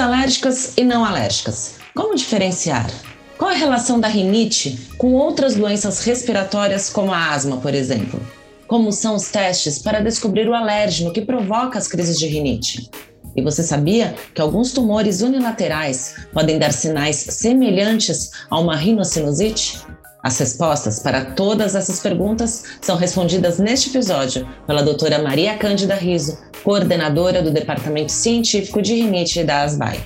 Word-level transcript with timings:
alérgicas 0.00 0.72
e 0.76 0.82
não 0.82 1.04
alérgicas. 1.04 1.74
Como 1.94 2.16
diferenciar? 2.16 2.90
Qual 3.38 3.50
a 3.50 3.54
relação 3.54 4.00
da 4.00 4.08
rinite 4.08 4.88
com 4.98 5.14
outras 5.14 5.54
doenças 5.54 6.04
respiratórias, 6.04 6.90
como 6.90 7.12
a 7.12 7.30
asma, 7.30 7.58
por 7.58 7.74
exemplo? 7.74 8.20
Como 8.66 8.92
são 8.92 9.14
os 9.14 9.30
testes 9.30 9.78
para 9.78 10.00
descobrir 10.00 10.48
o 10.48 10.54
alérgeno 10.54 11.12
que 11.12 11.22
provoca 11.22 11.78
as 11.78 11.86
crises 11.86 12.18
de 12.18 12.26
rinite? 12.26 12.90
E 13.34 13.42
você 13.42 13.62
sabia 13.62 14.14
que 14.34 14.40
alguns 14.40 14.72
tumores 14.72 15.22
unilaterais 15.22 16.16
podem 16.32 16.58
dar 16.58 16.72
sinais 16.72 17.16
semelhantes 17.16 18.30
a 18.50 18.58
uma 18.58 18.76
rinocinusite? 18.76 19.80
As 20.22 20.38
respostas 20.38 21.00
para 21.00 21.24
todas 21.24 21.74
essas 21.74 22.00
perguntas 22.00 22.64
são 22.80 22.96
respondidas 22.96 23.58
neste 23.58 23.88
episódio 23.88 24.46
pela 24.66 24.82
doutora 24.82 25.18
Maria 25.18 25.56
Cândida 25.56 25.94
Riso, 25.94 26.38
coordenadora 26.62 27.42
do 27.42 27.50
Departamento 27.50 28.12
Científico 28.12 28.82
de 28.82 28.94
Rinite 28.94 29.42
da 29.44 29.62
ASBAI. 29.62 29.98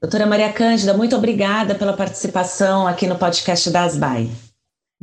Doutora 0.00 0.26
Maria 0.26 0.52
Cândida, 0.52 0.94
muito 0.94 1.16
obrigada 1.16 1.74
pela 1.74 1.92
participação 1.92 2.86
aqui 2.86 3.06
no 3.06 3.16
podcast 3.16 3.70
da 3.70 3.84
ASBAI. 3.84 4.28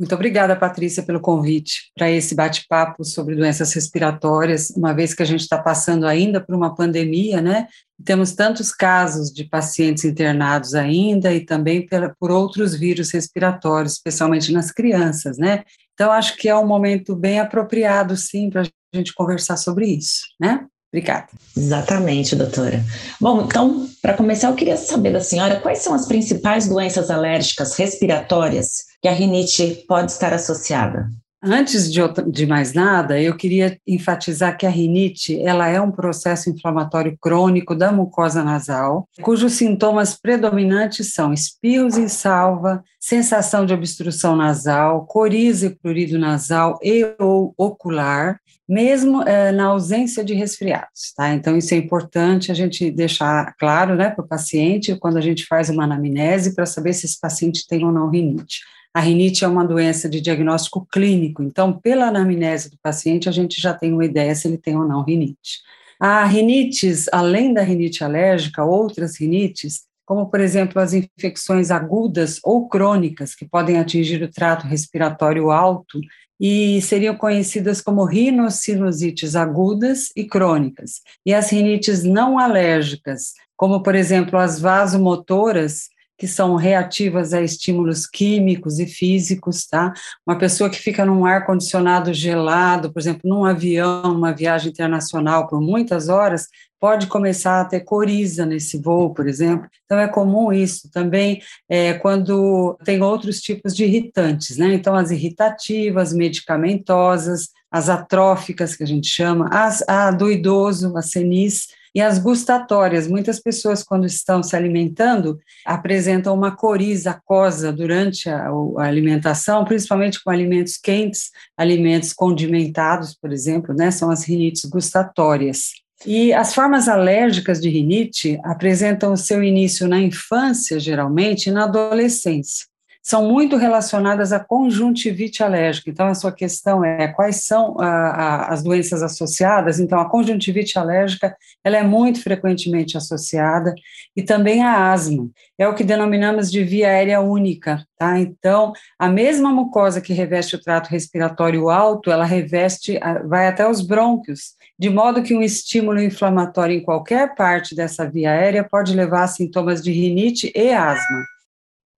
Muito 0.00 0.14
obrigada, 0.14 0.56
Patrícia, 0.56 1.02
pelo 1.02 1.20
convite 1.20 1.92
para 1.94 2.10
esse 2.10 2.34
bate-papo 2.34 3.04
sobre 3.04 3.36
doenças 3.36 3.70
respiratórias, 3.74 4.70
uma 4.70 4.94
vez 4.94 5.12
que 5.12 5.22
a 5.22 5.26
gente 5.26 5.42
está 5.42 5.58
passando 5.58 6.06
ainda 6.06 6.40
por 6.40 6.54
uma 6.54 6.74
pandemia, 6.74 7.42
né? 7.42 7.66
Temos 8.02 8.32
tantos 8.32 8.72
casos 8.72 9.30
de 9.30 9.44
pacientes 9.44 10.06
internados 10.06 10.74
ainda 10.74 11.34
e 11.34 11.44
também 11.44 11.86
por 12.18 12.30
outros 12.30 12.74
vírus 12.74 13.10
respiratórios, 13.10 13.92
especialmente 13.92 14.50
nas 14.52 14.72
crianças, 14.72 15.36
né? 15.36 15.64
Então, 15.92 16.10
acho 16.10 16.34
que 16.38 16.48
é 16.48 16.56
um 16.56 16.66
momento 16.66 17.14
bem 17.14 17.38
apropriado, 17.38 18.16
sim, 18.16 18.48
para 18.48 18.62
a 18.62 18.96
gente 18.96 19.12
conversar 19.12 19.58
sobre 19.58 19.84
isso, 19.86 20.22
né? 20.40 20.64
Obrigada. 20.90 21.28
Exatamente, 21.54 22.34
doutora. 22.34 22.82
Bom, 23.20 23.42
então, 23.42 23.86
para 24.00 24.14
começar, 24.14 24.48
eu 24.48 24.54
queria 24.54 24.78
saber 24.78 25.12
da 25.12 25.20
senhora 25.20 25.60
quais 25.60 25.80
são 25.80 25.92
as 25.92 26.08
principais 26.08 26.66
doenças 26.66 27.10
alérgicas 27.10 27.74
respiratórias 27.76 28.88
que 29.00 29.08
a 29.08 29.12
rinite 29.12 29.84
pode 29.88 30.12
estar 30.12 30.32
associada. 30.32 31.08
Antes 31.42 31.90
de, 31.90 32.00
de, 32.30 32.46
mais 32.46 32.74
nada, 32.74 33.18
eu 33.18 33.34
queria 33.34 33.78
enfatizar 33.86 34.58
que 34.58 34.66
a 34.66 34.70
rinite 34.70 35.40
ela 35.40 35.68
é 35.68 35.80
um 35.80 35.90
processo 35.90 36.50
inflamatório 36.50 37.16
crônico 37.18 37.74
da 37.74 37.90
mucosa 37.90 38.44
nasal, 38.44 39.08
cujos 39.22 39.54
sintomas 39.54 40.14
predominantes 40.14 41.14
são 41.14 41.32
espirros 41.32 41.96
em 41.96 42.08
salva, 42.08 42.84
sensação 43.00 43.64
de 43.64 43.72
obstrução 43.72 44.36
nasal, 44.36 45.06
coriza 45.06 45.68
e 45.68 45.74
prurido 45.74 46.18
nasal 46.18 46.78
e 46.82 47.14
ou 47.18 47.54
ocular, 47.56 48.38
mesmo 48.68 49.22
é, 49.22 49.50
na 49.50 49.64
ausência 49.64 50.22
de 50.22 50.34
resfriados, 50.34 51.14
tá? 51.16 51.32
Então, 51.32 51.56
isso 51.56 51.72
é 51.72 51.78
importante 51.78 52.52
a 52.52 52.54
gente 52.54 52.90
deixar 52.90 53.54
claro, 53.58 53.96
né, 53.96 54.10
para 54.10 54.24
o 54.24 54.28
paciente, 54.28 54.94
quando 54.94 55.16
a 55.16 55.22
gente 55.22 55.46
faz 55.46 55.70
uma 55.70 55.84
anamnese, 55.84 56.54
para 56.54 56.66
saber 56.66 56.92
se 56.92 57.06
esse 57.06 57.18
paciente 57.18 57.66
tem 57.66 57.82
ou 57.82 57.90
não 57.90 58.10
rinite. 58.10 58.60
A 58.92 59.00
rinite 59.00 59.44
é 59.44 59.48
uma 59.48 59.64
doença 59.64 60.08
de 60.08 60.20
diagnóstico 60.20 60.86
clínico, 60.90 61.42
então, 61.42 61.72
pela 61.72 62.08
anamnese 62.08 62.70
do 62.70 62.78
paciente, 62.82 63.28
a 63.28 63.32
gente 63.32 63.60
já 63.60 63.72
tem 63.72 63.92
uma 63.92 64.04
ideia 64.04 64.34
se 64.34 64.48
ele 64.48 64.58
tem 64.58 64.76
ou 64.76 64.86
não 64.86 65.04
rinite. 65.04 65.60
A 66.00 66.24
rinites, 66.24 67.06
além 67.12 67.54
da 67.54 67.62
rinite 67.62 68.02
alérgica, 68.02 68.64
outras 68.64 69.20
rinites, 69.20 69.82
como, 70.04 70.28
por 70.28 70.40
exemplo, 70.40 70.82
as 70.82 70.92
infecções 70.92 71.70
agudas 71.70 72.40
ou 72.42 72.68
crônicas, 72.68 73.32
que 73.34 73.46
podem 73.46 73.78
atingir 73.78 74.20
o 74.24 74.30
trato 74.30 74.66
respiratório 74.66 75.52
alto 75.52 76.00
e 76.40 76.80
seriam 76.82 77.14
conhecidas 77.14 77.80
como 77.80 78.04
rinossinusites 78.04 79.36
agudas 79.36 80.08
e 80.16 80.24
crônicas. 80.24 81.02
E 81.24 81.32
as 81.32 81.52
rinites 81.52 82.02
não 82.02 82.40
alérgicas, 82.40 83.34
como, 83.56 83.82
por 83.82 83.94
exemplo, 83.94 84.36
as 84.36 84.58
vasomotoras, 84.58 85.90
que 86.20 86.28
são 86.28 86.54
reativas 86.54 87.32
a 87.32 87.40
estímulos 87.40 88.06
químicos 88.06 88.78
e 88.78 88.84
físicos, 88.84 89.66
tá? 89.66 89.90
Uma 90.26 90.36
pessoa 90.36 90.68
que 90.68 90.78
fica 90.78 91.02
num 91.02 91.24
ar 91.24 91.46
condicionado 91.46 92.12
gelado, 92.12 92.92
por 92.92 93.00
exemplo, 93.00 93.22
num 93.24 93.46
avião, 93.46 94.14
uma 94.14 94.30
viagem 94.30 94.70
internacional 94.70 95.48
por 95.48 95.62
muitas 95.62 96.10
horas, 96.10 96.46
pode 96.78 97.06
começar 97.06 97.62
a 97.62 97.64
ter 97.64 97.80
coriza 97.80 98.44
nesse 98.44 98.78
voo, 98.78 99.14
por 99.14 99.26
exemplo. 99.26 99.66
Então 99.86 99.98
é 99.98 100.06
comum 100.06 100.52
isso 100.52 100.90
também 100.90 101.40
é, 101.66 101.94
quando 101.94 102.78
tem 102.84 103.00
outros 103.00 103.40
tipos 103.40 103.74
de 103.74 103.84
irritantes, 103.84 104.58
né? 104.58 104.74
Então 104.74 104.94
as 104.94 105.10
irritativas, 105.10 106.12
medicamentosas, 106.12 107.48
as 107.70 107.88
atróficas 107.88 108.76
que 108.76 108.82
a 108.82 108.86
gente 108.86 109.08
chama, 109.08 109.48
as, 109.50 109.82
a 109.88 110.10
do 110.10 110.30
idoso, 110.30 110.94
a 110.98 111.02
senis, 111.02 111.68
e 111.94 112.00
as 112.00 112.18
gustatórias, 112.18 113.08
muitas 113.08 113.40
pessoas, 113.40 113.82
quando 113.82 114.06
estão 114.06 114.42
se 114.42 114.54
alimentando, 114.54 115.38
apresentam 115.66 116.34
uma 116.34 116.54
coriza 116.54 117.10
aquosa 117.10 117.72
durante 117.72 118.28
a, 118.28 118.48
a, 118.48 118.84
alimentação, 118.84 119.64
principalmente 119.64 120.22
com 120.22 120.30
alimentos 120.30 120.76
quentes, 120.76 121.30
alimentos 121.56 122.12
condimentados, 122.12 123.14
por 123.14 123.32
exemplo, 123.32 123.74
né, 123.74 123.90
são 123.90 124.10
as 124.10 124.24
rinites 124.24 124.64
gustatórias. 124.64 125.70
E 126.06 126.32
as 126.32 126.54
formas 126.54 126.88
alérgicas 126.88 127.60
de 127.60 127.68
rinite 127.68 128.38
apresentam 128.44 129.12
o 129.12 129.18
seu 129.18 129.42
início 129.42 129.86
na 129.86 130.00
infância, 130.00 130.80
geralmente, 130.80 131.48
e 131.48 131.52
na 131.52 131.64
adolescência 131.64 132.69
são 133.02 133.28
muito 133.28 133.56
relacionadas 133.56 134.32
à 134.32 134.38
conjuntivite 134.38 135.42
alérgica. 135.42 135.90
Então, 135.90 136.06
a 136.06 136.14
sua 136.14 136.32
questão 136.32 136.84
é 136.84 137.08
quais 137.08 137.44
são 137.44 137.80
a, 137.80 137.86
a, 137.86 138.52
as 138.52 138.62
doenças 138.62 139.02
associadas. 139.02 139.80
Então, 139.80 139.98
a 139.98 140.08
conjuntivite 140.08 140.78
alérgica 140.78 141.36
ela 141.64 141.78
é 141.78 141.82
muito 141.82 142.22
frequentemente 142.22 142.96
associada 142.96 143.74
e 144.14 144.22
também 144.22 144.62
a 144.62 144.92
asma. 144.92 145.28
É 145.58 145.66
o 145.66 145.74
que 145.74 145.82
denominamos 145.84 146.50
de 146.50 146.62
via 146.62 146.88
aérea 146.88 147.20
única. 147.20 147.84
Tá? 147.98 148.18
Então, 148.18 148.72
a 148.98 149.08
mesma 149.08 149.50
mucosa 149.50 150.00
que 150.00 150.12
reveste 150.12 150.56
o 150.56 150.60
trato 150.60 150.88
respiratório 150.88 151.68
alto, 151.68 152.10
ela 152.10 152.24
reveste, 152.24 152.98
vai 153.26 153.46
até 153.46 153.68
os 153.68 153.80
brônquios, 153.80 154.54
de 154.78 154.88
modo 154.88 155.22
que 155.22 155.34
um 155.34 155.42
estímulo 155.42 156.00
inflamatório 156.00 156.76
em 156.76 156.82
qualquer 156.82 157.34
parte 157.34 157.74
dessa 157.74 158.08
via 158.08 158.30
aérea 158.30 158.64
pode 158.64 158.94
levar 158.94 159.24
a 159.24 159.28
sintomas 159.28 159.82
de 159.82 159.90
rinite 159.90 160.52
e 160.54 160.72
asma. 160.72 161.39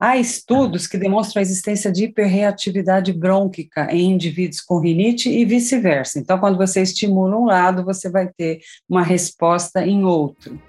Há 0.05 0.17
estudos 0.17 0.89
que 0.89 0.99
demonstram 0.99 1.39
a 1.39 1.45
existência 1.45 1.93
de 1.93 2.07
hiperreatividade 2.07 3.13
brônquica 3.13 3.87
em 3.89 4.11
indivíduos 4.11 4.61
com 4.61 4.81
rinite 4.81 5.31
e 5.31 5.45
vice-versa. 5.45 6.19
Então, 6.19 6.41
quando 6.41 6.59
você 6.59 6.83
estimula 6.83 7.37
um 7.37 7.45
lado, 7.45 7.85
você 7.85 8.11
vai 8.11 8.27
ter 8.27 8.59
uma 8.89 9.05
resposta 9.05 9.87
em 9.87 10.05
outro. 10.05 10.61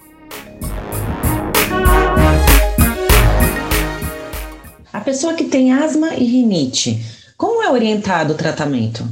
A 4.93 5.01
pessoa 5.01 5.33
que 5.33 5.45
tem 5.45 5.73
asma 5.73 6.13
e 6.13 6.25
rinite, 6.25 7.03
como 7.35 7.63
é 7.63 7.71
orientado 7.71 8.33
o 8.33 8.37
tratamento? 8.37 9.03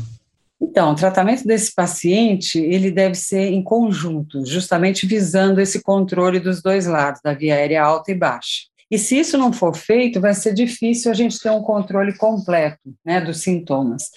Então, 0.61 0.91
o 0.91 0.95
tratamento 0.95 1.43
desse 1.47 1.73
paciente, 1.73 2.59
ele 2.59 2.91
deve 2.91 3.15
ser 3.15 3.47
em 3.51 3.63
conjunto, 3.63 4.45
justamente 4.45 5.07
visando 5.07 5.59
esse 5.59 5.81
controle 5.81 6.39
dos 6.39 6.61
dois 6.61 6.85
lados, 6.85 7.19
da 7.23 7.33
via 7.33 7.55
aérea 7.55 7.83
alta 7.83 8.11
e 8.11 8.15
baixa. 8.15 8.70
E 8.91 8.97
se 8.97 9.17
isso 9.17 9.37
não 9.37 9.53
for 9.53 9.73
feito, 9.73 10.19
vai 10.19 10.33
ser 10.33 10.53
difícil 10.53 11.09
a 11.09 11.13
gente 11.13 11.39
ter 11.39 11.49
um 11.49 11.61
controle 11.61 12.15
completo 12.17 12.93
né, 13.05 13.21
dos 13.21 13.37
sintomas. 13.37 14.11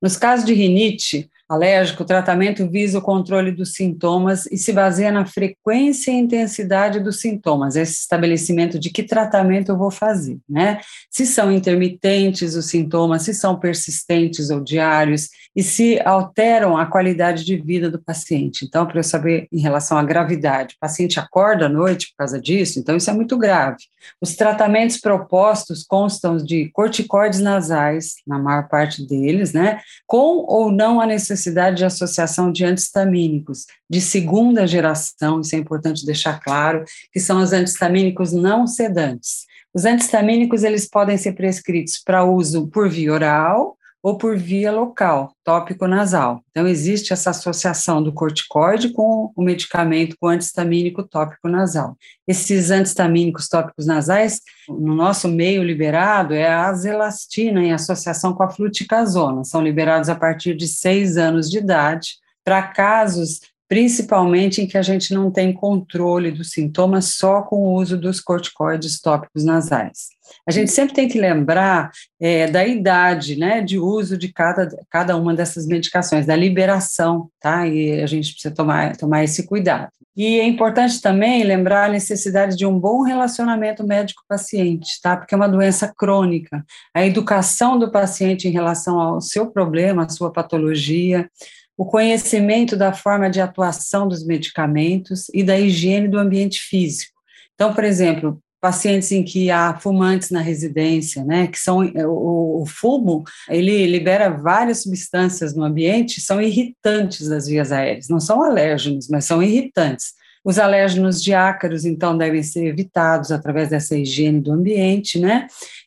Nos 0.00 0.18
casos 0.18 0.44
de 0.44 0.52
rinite, 0.52 1.30
alérgico, 1.48 2.02
o 2.02 2.06
tratamento 2.06 2.68
visa 2.68 2.98
o 2.98 3.02
controle 3.02 3.50
dos 3.50 3.72
sintomas 3.72 4.46
e 4.46 4.58
se 4.58 4.72
baseia 4.72 5.10
na 5.10 5.24
frequência 5.24 6.10
e 6.10 6.14
intensidade 6.14 7.00
dos 7.00 7.20
sintomas, 7.20 7.74
esse 7.74 8.00
estabelecimento 8.00 8.78
de 8.78 8.90
que 8.90 9.02
tratamento 9.02 9.70
eu 9.70 9.78
vou 9.78 9.90
fazer, 9.90 10.38
né? 10.48 10.80
Se 11.10 11.24
são 11.24 11.50
intermitentes 11.50 12.54
os 12.54 12.66
sintomas, 12.66 13.22
se 13.22 13.32
são 13.32 13.58
persistentes 13.58 14.50
ou 14.50 14.60
diários, 14.60 15.30
e 15.56 15.62
se 15.62 15.98
alteram 16.04 16.76
a 16.76 16.86
qualidade 16.86 17.44
de 17.44 17.56
vida 17.56 17.90
do 17.90 18.00
paciente. 18.00 18.64
Então, 18.64 18.86
para 18.86 18.98
eu 18.98 19.02
saber 19.02 19.48
em 19.50 19.60
relação 19.60 19.96
à 19.96 20.04
gravidade, 20.04 20.74
o 20.74 20.78
paciente 20.78 21.18
acorda 21.18 21.66
à 21.66 21.68
noite 21.68 22.10
por 22.10 22.18
causa 22.18 22.40
disso, 22.40 22.78
então 22.78 22.96
isso 22.96 23.10
é 23.10 23.12
muito 23.12 23.36
grave. 23.36 23.78
Os 24.20 24.36
tratamentos 24.36 24.98
propostos 24.98 25.82
constam 25.82 26.36
de 26.36 26.70
corticoides 26.72 27.40
nasais, 27.40 28.16
na 28.26 28.38
maior 28.38 28.68
parte 28.68 29.04
deles, 29.04 29.52
né? 29.52 29.80
Com 30.06 30.44
ou 30.46 30.70
não 30.70 31.00
a 31.00 31.06
necessidade 31.06 31.37
necessidade 31.38 31.76
de 31.76 31.84
associação 31.84 32.50
de 32.50 32.64
antistamínicos 32.64 33.66
de 33.88 34.00
segunda 34.00 34.66
geração, 34.66 35.40
isso 35.40 35.54
é 35.54 35.58
importante 35.58 36.04
deixar 36.04 36.40
claro, 36.40 36.84
que 37.12 37.20
são 37.20 37.40
os 37.40 37.52
antistamínicos 37.52 38.32
não 38.32 38.66
sedantes. 38.66 39.46
Os 39.72 39.84
antistamínicos 39.84 40.64
eles 40.64 40.88
podem 40.88 41.16
ser 41.16 41.32
prescritos 41.32 41.98
para 42.04 42.24
uso 42.24 42.66
por 42.66 42.88
via 42.88 43.12
oral 43.12 43.77
ou 44.02 44.16
por 44.16 44.36
via 44.36 44.70
local, 44.70 45.32
tópico 45.44 45.86
nasal. 45.86 46.42
Então, 46.50 46.66
existe 46.66 47.12
essa 47.12 47.30
associação 47.30 48.02
do 48.02 48.12
corticoide 48.12 48.92
com 48.92 49.32
o 49.34 49.42
medicamento 49.42 50.16
com 50.20 50.28
antistamínico 50.28 51.02
tópico 51.02 51.48
nasal. 51.48 51.96
Esses 52.26 52.70
antistamínicos 52.70 53.48
tópicos 53.48 53.86
nasais, 53.86 54.40
no 54.68 54.94
nosso 54.94 55.28
meio 55.28 55.62
liberado, 55.62 56.32
é 56.34 56.46
a 56.46 56.66
azelastina 56.66 57.60
em 57.62 57.72
associação 57.72 58.32
com 58.32 58.42
a 58.42 58.50
fluticasona. 58.50 59.44
São 59.44 59.62
liberados 59.62 60.08
a 60.08 60.14
partir 60.14 60.54
de 60.54 60.68
seis 60.68 61.16
anos 61.16 61.50
de 61.50 61.58
idade 61.58 62.16
para 62.44 62.62
casos 62.62 63.40
principalmente 63.68 64.62
em 64.62 64.66
que 64.66 64.78
a 64.78 64.82
gente 64.82 65.12
não 65.12 65.30
tem 65.30 65.52
controle 65.52 66.30
dos 66.30 66.50
sintomas 66.52 67.16
só 67.16 67.42
com 67.42 67.56
o 67.56 67.74
uso 67.74 67.98
dos 67.98 68.20
corticoides 68.20 69.00
tópicos 69.00 69.44
nasais. 69.44 70.08
A 70.46 70.50
gente 70.50 70.70
sempre 70.70 70.94
tem 70.94 71.08
que 71.08 71.20
lembrar 71.20 71.90
é, 72.20 72.46
da 72.46 72.66
idade, 72.66 73.36
né, 73.36 73.60
de 73.60 73.78
uso 73.78 74.16
de 74.16 74.32
cada, 74.32 74.68
cada 74.90 75.16
uma 75.16 75.34
dessas 75.34 75.66
medicações, 75.66 76.26
da 76.26 76.36
liberação, 76.36 77.30
tá? 77.40 77.66
E 77.66 78.00
a 78.00 78.06
gente 78.06 78.32
precisa 78.32 78.54
tomar, 78.54 78.96
tomar 78.96 79.24
esse 79.24 79.46
cuidado. 79.46 79.90
E 80.16 80.40
é 80.40 80.44
importante 80.44 81.00
também 81.00 81.44
lembrar 81.44 81.84
a 81.84 81.92
necessidade 81.92 82.56
de 82.56 82.66
um 82.66 82.78
bom 82.78 83.02
relacionamento 83.02 83.86
médico-paciente, 83.86 85.00
tá? 85.00 85.16
Porque 85.16 85.32
é 85.32 85.36
uma 85.36 85.48
doença 85.48 85.92
crônica. 85.96 86.64
A 86.92 87.06
educação 87.06 87.78
do 87.78 87.90
paciente 87.90 88.48
em 88.48 88.50
relação 88.50 88.98
ao 88.98 89.20
seu 89.20 89.50
problema, 89.50 90.04
à 90.04 90.08
sua 90.08 90.32
patologia, 90.32 91.30
o 91.78 91.86
conhecimento 91.86 92.76
da 92.76 92.92
forma 92.92 93.30
de 93.30 93.40
atuação 93.40 94.08
dos 94.08 94.26
medicamentos 94.26 95.28
e 95.32 95.44
da 95.44 95.56
higiene 95.56 96.08
do 96.08 96.18
ambiente 96.18 96.60
físico. 96.60 97.12
Então, 97.54 97.72
por 97.72 97.84
exemplo, 97.84 98.42
pacientes 98.60 99.12
em 99.12 99.22
que 99.22 99.48
há 99.48 99.78
fumantes 99.78 100.30
na 100.30 100.40
residência, 100.40 101.24
né, 101.24 101.46
que 101.46 101.58
são 101.58 101.84
é, 101.84 102.04
o, 102.04 102.62
o, 102.62 102.66
fumo, 102.66 103.22
ele 103.48 103.86
libera 103.86 104.28
várias 104.28 104.82
substâncias 104.82 105.54
no 105.54 105.62
ambiente, 105.62 106.20
são 106.20 106.42
irritantes 106.42 107.28
das 107.28 107.46
vias 107.46 107.70
aéreas, 107.70 108.08
não 108.08 108.18
são 108.18 108.42
alérgenos, 108.42 109.08
mas 109.08 109.24
são 109.24 109.40
irritantes. 109.40 110.14
Os 110.44 110.58
alérgenos 110.58 111.22
de 111.22 111.34
ácaros, 111.34 111.84
então, 111.84 112.16
devem 112.16 112.42
ser 112.42 112.66
evitados 112.66 113.30
através 113.30 113.68
dessa 113.68 113.96
higiene 113.96 114.40
do 114.40 114.52
ambiente, 114.52 115.18
né? 115.18 115.46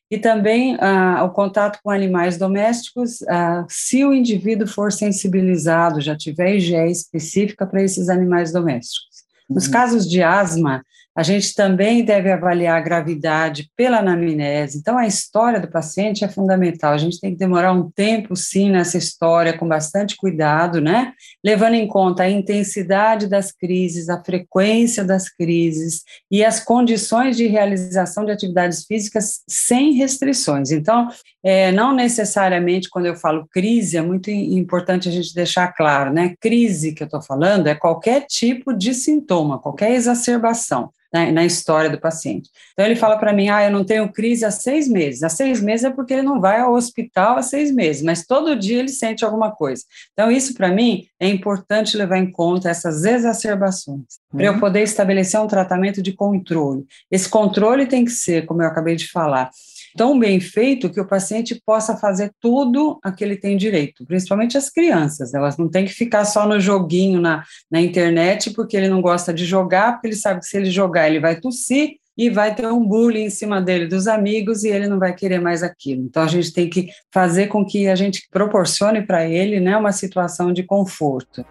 E 0.09 0.18
também 0.18 0.77
ah, 0.81 1.24
o 1.24 1.30
contato 1.30 1.80
com 1.81 1.89
animais 1.89 2.38
domésticos, 2.38 3.21
ah, 3.30 3.65
se 3.69 4.03
o 4.03 4.13
indivíduo 4.13 4.68
for 4.68 4.92
sensibilizado, 4.92 6.01
já 6.01 6.15
tiver 6.15 6.56
higiene 6.56 6.92
específica 6.92 7.65
para 7.65 7.81
esses 7.81 8.09
animais 8.09 8.51
domésticos. 8.51 9.21
Nos 9.50 9.68
uhum. 9.68 9.71
casos 9.71 10.09
de 10.09 10.21
asma, 10.21 10.83
a 11.13 11.23
gente 11.23 11.53
também 11.53 12.05
deve 12.05 12.31
avaliar 12.31 12.77
a 12.77 12.81
gravidade 12.81 13.69
pela 13.75 13.99
anamnese. 13.99 14.77
Então, 14.77 14.97
a 14.97 15.05
história 15.05 15.59
do 15.59 15.69
paciente 15.69 16.23
é 16.23 16.29
fundamental. 16.29 16.93
A 16.93 16.97
gente 16.97 17.19
tem 17.19 17.31
que 17.31 17.37
demorar 17.37 17.73
um 17.73 17.91
tempo, 17.91 18.33
sim, 18.33 18.71
nessa 18.71 18.97
história, 18.97 19.57
com 19.57 19.67
bastante 19.67 20.15
cuidado, 20.15 20.79
né? 20.79 21.11
Levando 21.43 21.73
em 21.73 21.85
conta 21.85 22.23
a 22.23 22.29
intensidade 22.29 23.27
das 23.27 23.51
crises, 23.51 24.07
a 24.07 24.23
frequência 24.23 25.03
das 25.03 25.27
crises 25.27 26.03
e 26.31 26.45
as 26.45 26.63
condições 26.63 27.35
de 27.35 27.45
realização 27.45 28.23
de 28.23 28.31
atividades 28.31 28.85
físicas 28.85 29.41
sem 29.45 29.93
restrições. 29.93 30.71
Então, 30.71 31.09
é, 31.43 31.73
não 31.73 31.93
necessariamente, 31.93 32.89
quando 32.89 33.07
eu 33.07 33.15
falo 33.15 33.47
crise, 33.51 33.97
é 33.97 34.01
muito 34.01 34.31
importante 34.31 35.09
a 35.09 35.11
gente 35.11 35.33
deixar 35.33 35.73
claro, 35.73 36.13
né? 36.13 36.35
Crise 36.39 36.93
que 36.93 37.03
eu 37.03 37.05
estou 37.05 37.21
falando 37.21 37.67
é 37.67 37.75
qualquer 37.75 38.25
tipo 38.27 38.71
de 38.73 38.93
sintoma, 38.93 39.59
qualquer 39.59 39.91
exacerbação 39.91 40.89
né, 41.13 41.31
na 41.31 41.45
história 41.45 41.89
do 41.89 41.99
paciente. 41.99 42.49
Então, 42.73 42.85
ele 42.85 42.95
fala 42.95 43.17
para 43.17 43.33
mim: 43.33 43.49
ah, 43.49 43.63
eu 43.63 43.71
não 43.71 43.83
tenho 43.83 44.11
crise 44.11 44.45
há 44.45 44.51
seis 44.51 44.87
meses. 44.87 45.23
Há 45.23 45.29
seis 45.29 45.61
meses 45.61 45.85
é 45.85 45.89
porque 45.89 46.13
ele 46.13 46.21
não 46.21 46.39
vai 46.39 46.59
ao 46.59 46.73
hospital 46.73 47.37
há 47.37 47.41
seis 47.41 47.71
meses, 47.71 48.01
mas 48.01 48.25
todo 48.25 48.55
dia 48.55 48.79
ele 48.79 48.89
sente 48.89 49.25
alguma 49.25 49.51
coisa. 49.51 49.83
Então, 50.13 50.31
isso 50.31 50.53
para 50.53 50.69
mim 50.69 51.05
é 51.19 51.27
importante 51.27 51.97
levar 51.97 52.17
em 52.17 52.31
conta 52.31 52.69
essas 52.69 53.03
exacerbações, 53.03 54.05
uhum. 54.31 54.37
para 54.37 54.45
eu 54.45 54.59
poder 54.59 54.83
estabelecer 54.83 55.39
um 55.39 55.47
tratamento 55.47 56.01
de 56.01 56.13
controle. 56.13 56.85
Esse 57.09 57.29
controle 57.29 57.85
tem 57.85 58.05
que 58.05 58.11
ser, 58.11 58.45
como 58.45 58.61
eu 58.61 58.67
acabei 58.67 58.95
de 58.95 59.09
falar, 59.09 59.49
tão 59.95 60.17
bem 60.17 60.39
feito 60.39 60.89
que 60.89 60.99
o 60.99 61.07
paciente 61.07 61.61
possa 61.65 61.97
fazer 61.97 62.31
tudo 62.39 62.99
a 63.03 63.11
que 63.11 63.23
ele 63.23 63.35
tem 63.35 63.57
direito, 63.57 64.05
principalmente 64.05 64.57
as 64.57 64.69
crianças. 64.69 65.33
Elas 65.33 65.57
não 65.57 65.69
têm 65.69 65.85
que 65.85 65.93
ficar 65.93 66.25
só 66.25 66.47
no 66.47 66.59
joguinho 66.59 67.19
na, 67.19 67.43
na 67.69 67.81
internet 67.81 68.51
porque 68.51 68.77
ele 68.77 68.89
não 68.89 69.01
gosta 69.01 69.33
de 69.33 69.45
jogar, 69.45 69.93
porque 69.93 70.07
ele 70.07 70.15
sabe 70.15 70.39
que 70.39 70.45
se 70.45 70.57
ele 70.57 70.69
jogar 70.69 71.09
ele 71.09 71.19
vai 71.19 71.39
tossir 71.39 72.01
e 72.17 72.29
vai 72.29 72.53
ter 72.53 72.67
um 72.67 72.85
bullying 72.85 73.23
em 73.23 73.29
cima 73.29 73.61
dele 73.61 73.88
dos 73.88 74.07
amigos 74.07 74.63
e 74.63 74.69
ele 74.69 74.88
não 74.88 74.99
vai 74.99 75.13
querer 75.13 75.39
mais 75.39 75.63
aquilo. 75.63 76.03
Então 76.03 76.23
a 76.23 76.27
gente 76.27 76.53
tem 76.53 76.69
que 76.69 76.89
fazer 77.11 77.47
com 77.47 77.65
que 77.65 77.88
a 77.88 77.95
gente 77.95 78.27
proporcione 78.29 79.01
para 79.01 79.27
ele, 79.27 79.59
né, 79.59 79.75
uma 79.77 79.91
situação 79.91 80.51
de 80.51 80.63
conforto. 80.63 81.45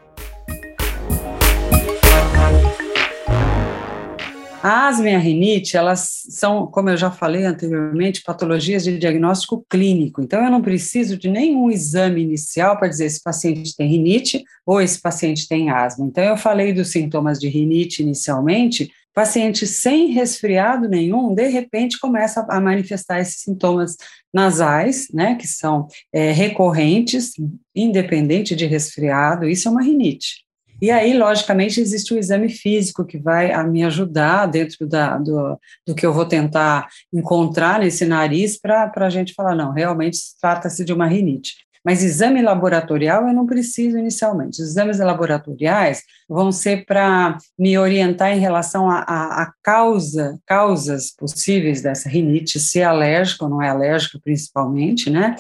A 4.63 4.89
asma 4.89 5.09
e 5.09 5.15
a 5.15 5.19
rinite, 5.19 5.75
elas 5.75 6.23
são, 6.29 6.67
como 6.67 6.91
eu 6.91 6.97
já 6.97 7.11
falei 7.11 7.47
anteriormente, 7.47 8.23
patologias 8.23 8.85
de 8.85 8.99
diagnóstico 8.99 9.65
clínico. 9.71 10.21
Então, 10.21 10.45
eu 10.45 10.51
não 10.51 10.61
preciso 10.61 11.17
de 11.17 11.31
nenhum 11.31 11.71
exame 11.71 12.21
inicial 12.21 12.77
para 12.79 12.89
dizer 12.89 13.09
se 13.09 13.23
paciente 13.23 13.75
tem 13.75 13.89
rinite 13.89 14.45
ou 14.67 14.79
esse 14.79 15.01
paciente 15.01 15.49
tem 15.49 15.71
asma. 15.71 16.05
Então, 16.05 16.23
eu 16.23 16.37
falei 16.37 16.75
dos 16.75 16.89
sintomas 16.89 17.39
de 17.39 17.49
rinite 17.49 18.03
inicialmente. 18.03 18.91
Paciente 19.15 19.67
sem 19.67 20.09
resfriado 20.09 20.91
nenhum, 20.91 21.35
de 21.35 21.49
repente, 21.49 21.99
começa 21.99 22.45
a 22.47 22.61
manifestar 22.61 23.19
esses 23.19 23.41
sintomas 23.41 23.97
nasais, 24.33 25.09
né, 25.13 25.37
que 25.37 25.49
são 25.49 25.89
é, 26.13 26.33
recorrentes, 26.33 27.33
independente 27.75 28.55
de 28.55 28.67
resfriado. 28.67 29.49
Isso 29.49 29.69
é 29.69 29.71
uma 29.71 29.83
rinite. 29.83 30.50
E 30.81 30.91
aí, 30.91 31.17
logicamente, 31.17 31.81
existe 31.81 32.15
o 32.15 32.19
exame 32.19 32.49
físico 32.49 33.05
que 33.05 33.19
vai 33.19 33.53
a 33.53 33.63
me 33.63 33.85
ajudar 33.85 34.47
dentro 34.47 34.87
da, 34.87 35.19
do, 35.19 35.59
do 35.87 35.95
que 35.95 36.07
eu 36.07 36.13
vou 36.13 36.25
tentar 36.25 36.89
encontrar 37.13 37.81
nesse 37.81 38.05
nariz 38.07 38.59
para 38.59 38.91
a 38.95 39.11
gente 39.11 39.35
falar, 39.35 39.55
não, 39.55 39.73
realmente 39.73 40.19
trata-se 40.41 40.85
de 40.85 40.93
uma 40.93 41.07
rinite. 41.07 41.55
Mas 41.85 42.03
exame 42.03 42.43
laboratorial 42.43 43.27
eu 43.27 43.33
não 43.33 43.47
preciso 43.47 43.97
inicialmente. 43.97 44.61
Os 44.61 44.69
exames 44.69 44.99
laboratoriais 44.99 46.03
vão 46.29 46.53
ser 46.53 46.85
para 46.85 47.39
me 47.59 47.79
orientar 47.79 48.33
em 48.33 48.41
relação 48.41 48.91
a, 48.91 48.99
a, 48.99 49.43
a, 49.43 49.53
causa, 49.63 50.39
causas 50.47 51.11
possíveis 51.11 51.81
dessa 51.81 52.09
rinite, 52.09 52.61
se 52.61 52.81
é 52.81 52.85
alérgica 52.85 53.45
ou 53.45 53.51
não 53.51 53.63
é 53.63 53.71
alérgica, 53.71 54.19
principalmente, 54.23 55.09
né? 55.09 55.37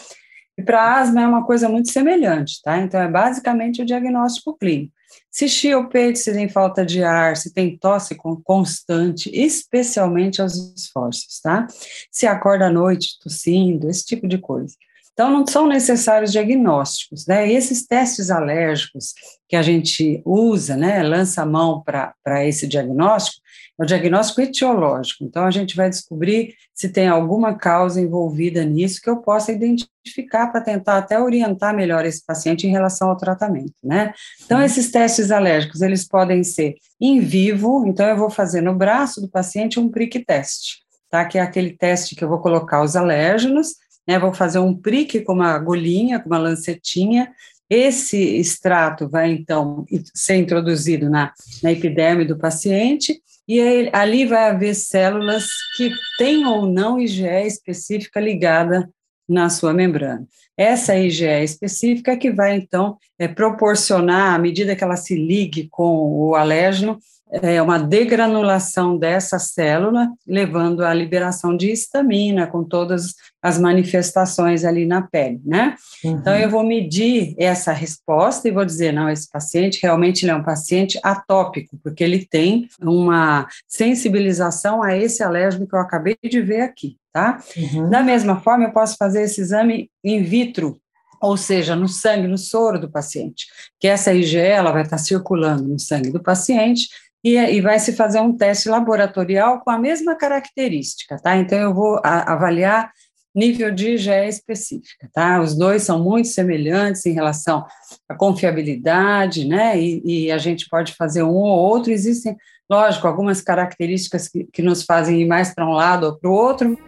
E 0.57 0.63
para 0.63 0.99
asma 0.99 1.23
é 1.23 1.27
uma 1.27 1.45
coisa 1.45 1.69
muito 1.69 1.91
semelhante, 1.91 2.61
tá? 2.63 2.79
Então 2.79 3.01
é 3.01 3.09
basicamente 3.09 3.83
o 3.83 3.87
diagnóstico 3.87 4.57
clínico. 4.57 4.93
Se 5.31 5.49
chia 5.49 5.79
o 5.79 5.89
peito, 5.89 6.19
se 6.19 6.33
tem 6.33 6.49
falta 6.49 6.85
de 6.85 7.05
ar, 7.05 7.37
se 7.37 7.53
tem 7.53 7.79
tosse 7.79 8.17
constante, 8.45 9.31
especialmente 9.33 10.43
aos 10.43 10.75
esforços, 10.77 11.41
tá? 11.41 11.67
Se 12.11 12.27
acorda 12.27 12.67
à 12.67 12.71
noite 12.71 13.19
tossindo, 13.23 13.89
esse 13.89 14.05
tipo 14.05 14.27
de 14.27 14.39
coisa. 14.39 14.75
Então, 15.13 15.31
não 15.31 15.47
são 15.47 15.67
necessários 15.67 16.33
diagnósticos, 16.33 17.27
né? 17.27 17.49
E 17.49 17.55
esses 17.55 17.87
testes 17.87 18.31
alérgicos 18.31 19.13
que 19.49 19.57
a 19.57 19.63
gente 19.63 20.23
usa, 20.25 20.77
né, 20.77 21.03
lança 21.03 21.43
a 21.43 21.47
mão 21.47 21.83
para 21.83 22.47
esse 22.47 22.67
diagnóstico, 22.67 23.43
é 23.79 23.83
o 23.83 23.87
diagnóstico 23.87 24.41
etiológico. 24.41 25.25
Então, 25.25 25.45
a 25.45 25.51
gente 25.51 25.75
vai 25.75 25.91
descobrir 25.91 26.55
se 26.73 26.89
tem 26.89 27.09
alguma 27.09 27.55
causa 27.55 28.01
envolvida 28.01 28.65
nisso 28.65 29.01
que 29.03 29.11
eu 29.11 29.17
possa 29.17 29.53
identificar 29.53 30.47
para 30.49 30.61
tentar 30.61 30.99
até 30.99 31.19
orientar 31.19 31.75
melhor 31.75 32.05
esse 32.07 32.25
paciente 32.25 32.67
em 32.67 32.71
relação 32.71 33.11
ao 33.11 33.17
tratamento, 33.17 33.75
né? 33.83 34.15
Então, 34.45 34.63
esses 34.63 34.91
testes 34.91 35.31
alérgicos, 35.31 35.83
eles 35.83 36.07
podem 36.07 36.45
ser 36.45 36.77
em 37.01 37.21
vivo, 37.21 37.85
então 37.87 38.07
eu 38.07 38.17
vou 38.17 38.31
fazer 38.31 38.61
no 38.61 38.75
braço 38.75 39.21
do 39.21 39.29
paciente 39.29 39.81
um 39.81 39.91
prick 39.91 40.25
teste, 40.25 40.79
tá? 41.11 41.25
Que 41.25 41.39
é 41.39 41.41
aquele 41.41 41.77
teste 41.77 42.15
que 42.15 42.23
eu 42.23 42.29
vou 42.29 42.39
colocar 42.39 42.83
os 42.83 42.97
alérgenos, 42.97 43.75
né? 44.07 44.19
Vou 44.19 44.33
fazer 44.33 44.59
um 44.59 44.75
prick 44.75 45.21
com 45.21 45.35
uma 45.35 45.53
agulhinha, 45.53 46.21
com 46.21 46.29
uma 46.29 46.39
lancetinha, 46.39 47.33
esse 47.71 48.17
extrato 48.17 49.09
vai, 49.09 49.31
então, 49.31 49.85
ser 50.13 50.35
introduzido 50.37 51.09
na, 51.09 51.33
na 51.63 51.71
epiderme 51.71 52.25
do 52.25 52.37
paciente, 52.37 53.23
e 53.47 53.61
aí, 53.61 53.91
ali 53.93 54.27
vai 54.27 54.51
haver 54.51 54.75
células 54.75 55.47
que 55.77 55.91
têm 56.19 56.45
ou 56.45 56.67
não 56.67 57.01
IgE 57.01 57.27
específica 57.47 58.21
ligada 58.21 58.91
na 59.29 59.49
sua 59.49 59.73
membrana. 59.73 60.27
Essa 60.57 60.97
IgE 60.97 61.45
específica 61.45 62.13
é 62.13 62.17
que 62.17 62.33
vai, 62.33 62.57
então, 62.57 62.99
é, 63.17 63.29
proporcionar, 63.29 64.35
à 64.35 64.39
medida 64.39 64.75
que 64.75 64.83
ela 64.83 64.97
se 64.97 65.15
ligue 65.15 65.69
com 65.71 66.29
o 66.29 66.35
alérgeno, 66.35 66.99
é 67.31 67.63
uma 67.63 67.79
degranulação 67.79 68.99
dessa 68.99 69.39
célula, 69.39 70.09
levando 70.27 70.85
à 70.85 70.93
liberação 70.93 71.57
de 71.57 71.71
histamina, 71.71 72.47
com 72.47 72.65
todas 72.65 73.15
as 73.41 73.59
manifestações 73.59 74.65
ali 74.65 74.85
na 74.85 75.03
pele, 75.03 75.41
né? 75.45 75.77
Uhum. 76.05 76.13
Então, 76.13 76.37
eu 76.37 76.51
vou 76.51 76.65
medir 76.65 77.35
essa 77.39 77.73
resposta 77.73 78.49
e 78.49 78.51
vou 78.51 78.65
dizer, 78.65 78.93
não, 78.93 79.09
esse 79.09 79.31
paciente 79.31 79.81
realmente 79.83 80.29
é 80.29 80.35
um 80.35 80.43
paciente 80.43 80.99
atópico, 81.03 81.79
porque 81.83 82.03
ele 82.03 82.27
tem 82.27 82.69
uma 82.81 83.47
sensibilização 83.67 84.83
a 84.83 84.97
esse 84.97 85.23
alérgeno 85.23 85.67
que 85.67 85.75
eu 85.75 85.81
acabei 85.81 86.19
de 86.23 86.41
ver 86.41 86.63
aqui, 86.63 86.97
tá? 87.13 87.39
Uhum. 87.57 87.89
Da 87.89 88.03
mesma 88.03 88.41
forma, 88.41 88.65
eu 88.65 88.73
posso 88.73 88.97
fazer 88.97 89.23
esse 89.23 89.41
exame 89.41 89.89
in 90.05 90.23
vitro, 90.23 90.79
ou 91.23 91.37
seja, 91.37 91.77
no 91.77 91.87
sangue, 91.87 92.27
no 92.27 92.39
soro 92.39 92.81
do 92.81 92.91
paciente, 92.91 93.47
que 93.79 93.87
essa 93.87 94.13
IgE 94.13 94.39
ela 94.39 94.73
vai 94.73 94.83
estar 94.83 94.99
circulando 94.99 95.69
no 95.69 95.79
sangue 95.79 96.11
do 96.11 96.23
paciente 96.23 96.89
e, 97.23 97.37
e, 97.37 97.61
vai 97.61 97.79
se 97.79 97.93
fazer 97.93 98.21
um 98.21 98.37
teste 98.37 98.69
laboratorial 98.69 99.61
com 99.61 99.71
a 99.71 99.79
mesma 99.79 100.17
característica, 100.17 101.19
tá? 101.23 101.37
Então, 101.37 101.59
eu 101.59 101.75
vou 101.75 102.01
a, 102.03 102.33
avaliar 102.33 102.91
nível 103.35 103.73
D 103.73 103.97
já 103.97 104.15
é 104.15 104.29
específica, 104.29 105.09
tá? 105.13 105.41
Os 105.41 105.57
dois 105.57 105.83
são 105.83 106.03
muito 106.03 106.29
semelhantes 106.29 107.07
em 107.07 107.13
relação 107.13 107.65
à 108.09 108.15
confiabilidade, 108.15 109.47
né? 109.47 109.81
E, 109.81 110.03
e 110.05 110.33
a 110.33 110.39
gente 110.39 110.69
pode 110.69 110.95
fazer 110.95 111.23
um 111.23 111.35
ou 111.35 111.59
outro. 111.59 111.93
Existem, 111.93 112.37
lógico, 112.69 113.07
algumas 113.07 113.41
características 113.41 114.29
que, 114.29 114.45
que 114.53 114.63
nos 114.63 114.83
fazem 114.83 115.21
ir 115.21 115.27
mais 115.27 115.55
para 115.55 115.67
um 115.67 115.73
lado 115.73 116.07
ou 116.07 116.17
para 116.17 116.31
o 116.31 116.33
outro. 116.33 116.79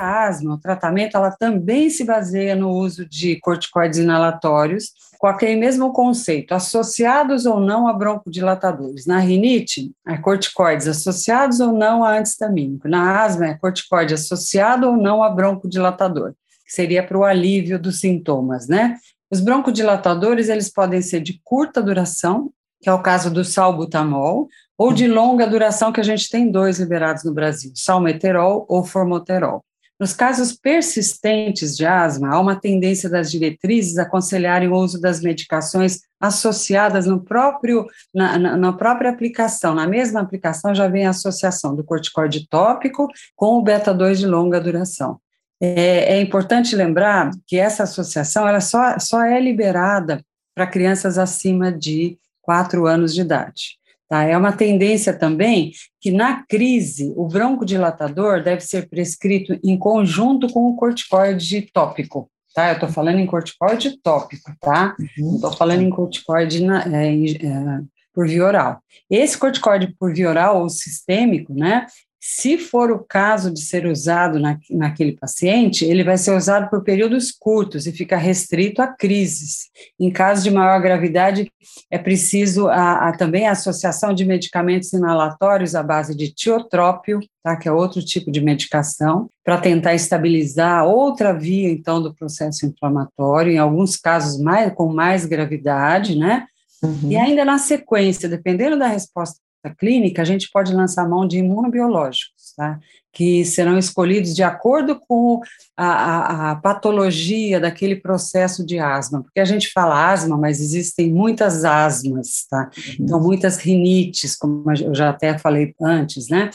A 0.00 0.28
asma, 0.28 0.54
o 0.54 0.58
tratamento, 0.58 1.14
ela 1.14 1.30
também 1.30 1.90
se 1.90 2.04
baseia 2.04 2.56
no 2.56 2.70
uso 2.70 3.06
de 3.06 3.38
corticoides 3.38 3.98
inalatórios, 3.98 4.92
com 5.18 5.26
aquele 5.26 5.56
mesmo 5.56 5.92
conceito, 5.92 6.54
associados 6.54 7.44
ou 7.44 7.60
não 7.60 7.86
a 7.86 7.92
broncodilatadores. 7.92 9.04
Na 9.04 9.18
rinite, 9.18 9.92
é 10.08 10.16
corticoides 10.16 10.88
associados 10.88 11.60
ou 11.60 11.74
não 11.74 12.02
a 12.02 12.16
antistamínico. 12.16 12.88
Na 12.88 13.22
asma, 13.22 13.48
é 13.48 13.54
corticoide 13.58 14.14
associado 14.14 14.88
ou 14.88 14.96
não 14.96 15.22
a 15.22 15.28
broncodilatador, 15.28 16.32
que 16.64 16.72
seria 16.72 17.06
para 17.06 17.18
o 17.18 17.24
alívio 17.24 17.78
dos 17.78 18.00
sintomas, 18.00 18.66
né? 18.66 18.96
Os 19.30 19.42
broncodilatadores, 19.42 20.48
eles 20.48 20.72
podem 20.72 21.02
ser 21.02 21.20
de 21.20 21.38
curta 21.44 21.82
duração, 21.82 22.50
que 22.80 22.88
é 22.88 22.92
o 22.94 23.02
caso 23.02 23.30
do 23.30 23.44
salbutamol, 23.44 24.48
ou 24.78 24.94
de 24.94 25.06
longa 25.06 25.46
duração, 25.46 25.92
que 25.92 26.00
a 26.00 26.04
gente 26.04 26.30
tem 26.30 26.50
dois 26.50 26.78
liberados 26.78 27.22
no 27.22 27.34
Brasil, 27.34 27.70
salmeterol 27.74 28.64
ou 28.66 28.82
formoterol. 28.82 29.62
Nos 30.00 30.14
casos 30.14 30.54
persistentes 30.54 31.76
de 31.76 31.84
asma, 31.84 32.30
há 32.30 32.40
uma 32.40 32.58
tendência 32.58 33.06
das 33.10 33.30
diretrizes 33.30 33.98
aconselharem 33.98 34.66
o 34.66 34.74
uso 34.74 34.98
das 34.98 35.20
medicações 35.20 36.00
associadas 36.18 37.04
no 37.04 37.22
próprio, 37.22 37.86
na, 38.14 38.38
na, 38.38 38.56
na, 38.56 38.72
própria 38.72 39.10
aplicação. 39.10 39.74
Na 39.74 39.86
mesma 39.86 40.22
aplicação 40.22 40.74
já 40.74 40.88
vem 40.88 41.06
a 41.06 41.10
associação 41.10 41.76
do 41.76 41.84
corticoide 41.84 42.48
tópico 42.48 43.08
com 43.36 43.58
o 43.58 43.62
beta-2 43.62 44.14
de 44.14 44.26
longa 44.26 44.58
duração. 44.58 45.20
É, 45.60 46.14
é, 46.14 46.20
importante 46.22 46.74
lembrar 46.74 47.30
que 47.46 47.58
essa 47.58 47.82
associação 47.82 48.48
ela 48.48 48.62
só, 48.62 48.98
só 48.98 49.22
é 49.22 49.38
liberada 49.38 50.24
para 50.54 50.66
crianças 50.66 51.18
acima 51.18 51.70
de 51.70 52.18
4 52.40 52.86
anos 52.86 53.14
de 53.14 53.20
idade. 53.20 53.79
Tá? 54.10 54.24
É 54.24 54.36
uma 54.36 54.50
tendência 54.50 55.16
também 55.16 55.70
que, 56.00 56.10
na 56.10 56.44
crise, 56.44 57.14
o 57.16 57.28
broncodilatador 57.28 58.42
deve 58.42 58.60
ser 58.60 58.88
prescrito 58.88 59.56
em 59.62 59.78
conjunto 59.78 60.52
com 60.52 60.68
o 60.68 60.74
corticoide 60.74 61.70
tópico. 61.72 62.28
Tá? 62.52 62.70
Eu 62.70 62.74
estou 62.74 62.88
falando 62.88 63.20
em 63.20 63.26
corticoide 63.26 63.96
tópico, 64.02 64.52
tá? 64.60 64.96
Uhum. 64.98 65.36
Estou 65.36 65.52
falando 65.52 65.82
em 65.82 65.90
corticoide 65.90 66.60
na, 66.60 66.82
é, 66.82 67.14
é, 67.14 67.80
por 68.12 68.26
via 68.26 68.44
oral. 68.44 68.82
Esse 69.08 69.38
corticoide 69.38 69.94
por 69.96 70.12
via 70.12 70.28
oral 70.28 70.60
ou 70.60 70.68
sistêmico, 70.68 71.54
né, 71.54 71.86
se 72.20 72.58
for 72.58 72.90
o 72.90 72.98
caso 72.98 73.50
de 73.50 73.62
ser 73.62 73.86
usado 73.86 74.38
na, 74.38 74.58
naquele 74.70 75.12
paciente, 75.12 75.86
ele 75.86 76.04
vai 76.04 76.18
ser 76.18 76.36
usado 76.36 76.68
por 76.68 76.84
períodos 76.84 77.32
curtos 77.32 77.86
e 77.86 77.92
fica 77.92 78.18
restrito 78.18 78.82
a 78.82 78.86
crises. 78.88 79.70
Em 79.98 80.10
caso 80.10 80.42
de 80.42 80.50
maior 80.50 80.78
gravidade, 80.82 81.50
é 81.90 81.96
preciso 81.96 82.68
a, 82.68 83.08
a, 83.08 83.16
também 83.16 83.46
a 83.46 83.52
associação 83.52 84.12
de 84.12 84.26
medicamentos 84.26 84.92
inalatórios 84.92 85.74
à 85.74 85.82
base 85.82 86.14
de 86.14 86.30
tiotrópio, 86.30 87.20
tá, 87.42 87.56
que 87.56 87.66
é 87.66 87.72
outro 87.72 88.04
tipo 88.04 88.30
de 88.30 88.42
medicação, 88.42 89.30
para 89.42 89.58
tentar 89.58 89.94
estabilizar 89.94 90.84
outra 90.84 91.32
via, 91.32 91.70
então, 91.70 92.02
do 92.02 92.14
processo 92.14 92.66
inflamatório, 92.66 93.50
em 93.50 93.58
alguns 93.58 93.96
casos 93.96 94.38
mais, 94.38 94.74
com 94.74 94.92
mais 94.92 95.24
gravidade, 95.24 96.18
né? 96.18 96.46
Uhum. 96.82 97.10
E 97.10 97.16
ainda 97.16 97.46
na 97.46 97.58
sequência, 97.58 98.28
dependendo 98.28 98.78
da 98.78 98.88
resposta 98.88 99.38
clínica, 99.68 100.22
a 100.22 100.24
gente 100.24 100.48
pode 100.50 100.72
lançar 100.72 101.06
mão 101.08 101.26
de 101.26 101.38
imunobiológicos, 101.38 102.54
tá? 102.56 102.78
que 103.12 103.44
serão 103.44 103.76
escolhidos 103.76 104.34
de 104.34 104.42
acordo 104.42 104.98
com 105.00 105.40
a, 105.76 105.86
a, 105.86 106.50
a, 106.52 106.56
patologia 106.56 107.58
daquele 107.58 107.96
processo 107.96 108.64
de 108.64 108.78
asma, 108.78 109.22
porque 109.22 109.40
a 109.40 109.44
gente 109.44 109.72
fala 109.72 110.12
asma, 110.12 110.36
mas 110.36 110.60
existem 110.60 111.12
muitas 111.12 111.64
asmas, 111.64 112.46
tá? 112.48 112.70
Então, 112.98 113.20
muitas 113.20 113.58
rinites, 113.58 114.36
como 114.36 114.64
eu 114.72 114.94
já 114.94 115.10
até 115.10 115.36
falei 115.36 115.74
antes, 115.80 116.28
né? 116.28 116.50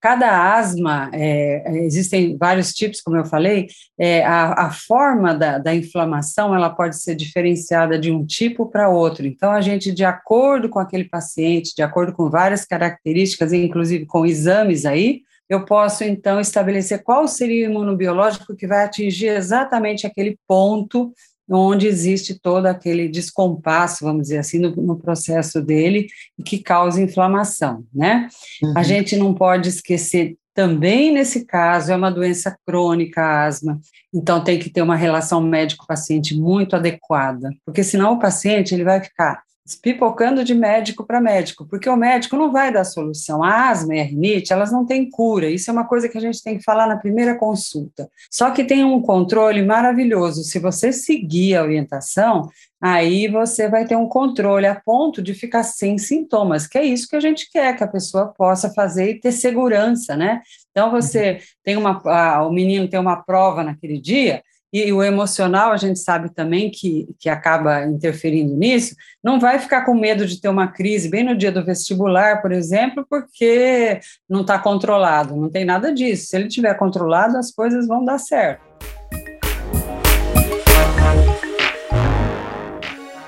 Cada 0.00 0.54
asma, 0.54 1.10
é, 1.12 1.62
é, 1.66 1.84
existem 1.84 2.36
vários 2.36 2.72
tipos, 2.72 3.00
como 3.00 3.16
eu 3.16 3.24
falei, 3.24 3.66
é, 3.98 4.24
a, 4.24 4.66
a, 4.66 4.70
forma 4.70 5.34
da, 5.34 5.58
da 5.58 5.74
inflamação 5.74 6.54
ela 6.54 6.70
pode 6.70 7.02
ser 7.02 7.16
diferenciada 7.16 7.98
de 7.98 8.12
um 8.12 8.24
tipo 8.24 8.66
para 8.66 8.88
outro. 8.88 9.26
Então, 9.26 9.50
a 9.50 9.60
gente, 9.60 9.90
de 9.90 10.04
acordo 10.04 10.68
com 10.68 10.78
aquele 10.78 11.04
paciente, 11.04 11.74
de 11.74 11.82
acordo 11.82 12.12
com 12.12 12.30
várias 12.30 12.64
características, 12.64 13.52
inclusive 13.52 14.06
com 14.06 14.24
exames 14.24 14.86
aí, 14.86 15.22
eu 15.48 15.64
posso 15.64 16.04
então 16.04 16.38
estabelecer 16.38 17.02
qual 17.02 17.26
seria 17.26 17.66
o 17.66 17.70
imunobiológico 17.70 18.54
que 18.54 18.66
vai 18.66 18.84
atingir 18.84 19.28
exatamente 19.28 20.06
aquele 20.06 20.38
ponto 20.46 21.12
onde 21.48 21.86
existe 21.86 22.38
todo 22.38 22.66
aquele 22.66 23.08
descompasso, 23.08 24.04
vamos 24.04 24.22
dizer 24.22 24.38
assim, 24.38 24.58
no, 24.58 24.70
no 24.76 24.96
processo 24.96 25.62
dele, 25.62 26.08
e 26.38 26.42
que 26.42 26.58
causa 26.58 27.00
inflamação, 27.00 27.84
né? 27.94 28.28
Uhum. 28.62 28.74
A 28.76 28.82
gente 28.82 29.16
não 29.16 29.32
pode 29.32 29.68
esquecer 29.68 30.36
também 30.58 31.12
nesse 31.12 31.44
caso 31.44 31.92
é 31.92 31.96
uma 31.96 32.10
doença 32.10 32.58
crônica, 32.66 33.22
a 33.22 33.44
asma. 33.46 33.80
Então 34.12 34.42
tem 34.42 34.58
que 34.58 34.68
ter 34.68 34.82
uma 34.82 34.96
relação 34.96 35.40
médico-paciente 35.40 36.36
muito 36.36 36.74
adequada, 36.74 37.50
porque 37.64 37.84
senão 37.84 38.14
o 38.14 38.18
paciente 38.18 38.74
ele 38.74 38.82
vai 38.82 39.00
ficar 39.00 39.44
pipocando 39.76 40.44
de 40.44 40.54
médico 40.54 41.04
para 41.04 41.20
médico, 41.20 41.66
porque 41.66 41.88
o 41.88 41.96
médico 41.96 42.36
não 42.36 42.50
vai 42.50 42.72
dar 42.72 42.84
solução. 42.84 43.42
A 43.42 43.70
asma 43.70 43.94
e 43.94 44.00
a 44.00 44.04
rinite, 44.04 44.52
elas 44.52 44.72
não 44.72 44.86
têm 44.86 45.08
cura. 45.08 45.50
Isso 45.50 45.70
é 45.70 45.72
uma 45.72 45.86
coisa 45.86 46.08
que 46.08 46.16
a 46.16 46.20
gente 46.20 46.42
tem 46.42 46.58
que 46.58 46.64
falar 46.64 46.86
na 46.86 46.96
primeira 46.96 47.36
consulta. 47.36 48.08
Só 48.30 48.50
que 48.50 48.64
tem 48.64 48.84
um 48.84 49.00
controle 49.00 49.62
maravilhoso. 49.62 50.42
Se 50.44 50.58
você 50.58 50.92
seguir 50.92 51.56
a 51.56 51.62
orientação, 51.62 52.48
aí 52.80 53.28
você 53.28 53.68
vai 53.68 53.84
ter 53.86 53.96
um 53.96 54.08
controle 54.08 54.66
a 54.66 54.74
ponto 54.74 55.20
de 55.20 55.34
ficar 55.34 55.62
sem 55.62 55.98
sintomas, 55.98 56.66
que 56.66 56.78
é 56.78 56.84
isso 56.84 57.08
que 57.08 57.16
a 57.16 57.20
gente 57.20 57.50
quer 57.50 57.76
que 57.76 57.84
a 57.84 57.88
pessoa 57.88 58.26
possa 58.26 58.72
fazer 58.72 59.10
e 59.10 59.20
ter 59.20 59.32
segurança, 59.32 60.16
né? 60.16 60.40
Então 60.70 60.90
você 60.90 61.32
uhum. 61.32 61.38
tem 61.64 61.76
uma, 61.76 62.00
ah, 62.06 62.46
o 62.46 62.52
menino 62.52 62.88
tem 62.88 63.00
uma 63.00 63.16
prova 63.16 63.64
naquele 63.64 64.00
dia, 64.00 64.42
e 64.72 64.92
o 64.92 65.02
emocional, 65.02 65.72
a 65.72 65.76
gente 65.78 65.98
sabe 65.98 66.28
também 66.28 66.70
que, 66.70 67.08
que 67.18 67.28
acaba 67.28 67.86
interferindo 67.86 68.54
nisso, 68.54 68.94
não 69.24 69.40
vai 69.40 69.58
ficar 69.58 69.84
com 69.84 69.94
medo 69.94 70.26
de 70.26 70.40
ter 70.40 70.48
uma 70.48 70.68
crise 70.68 71.08
bem 71.08 71.24
no 71.24 71.36
dia 71.36 71.50
do 71.50 71.64
vestibular, 71.64 72.42
por 72.42 72.52
exemplo, 72.52 73.06
porque 73.08 73.98
não 74.28 74.42
está 74.42 74.58
controlado, 74.58 75.34
não 75.34 75.48
tem 75.48 75.64
nada 75.64 75.92
disso. 75.92 76.26
Se 76.26 76.36
ele 76.36 76.48
tiver 76.48 76.74
controlado, 76.74 77.38
as 77.38 77.50
coisas 77.50 77.86
vão 77.86 78.04
dar 78.04 78.18
certo. 78.18 78.60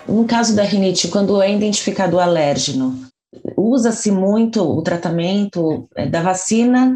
No 0.07 0.25
caso 0.25 0.55
da 0.55 0.63
rinite, 0.63 1.09
quando 1.09 1.41
é 1.41 1.51
identificado 1.51 2.17
o 2.17 2.21
alérgeno, 2.21 2.99
usa-se 3.57 4.11
muito 4.11 4.63
o 4.63 4.83
tratamento 4.83 5.89
é, 5.97 6.07
da 6.07 6.21
vacina 6.21 6.95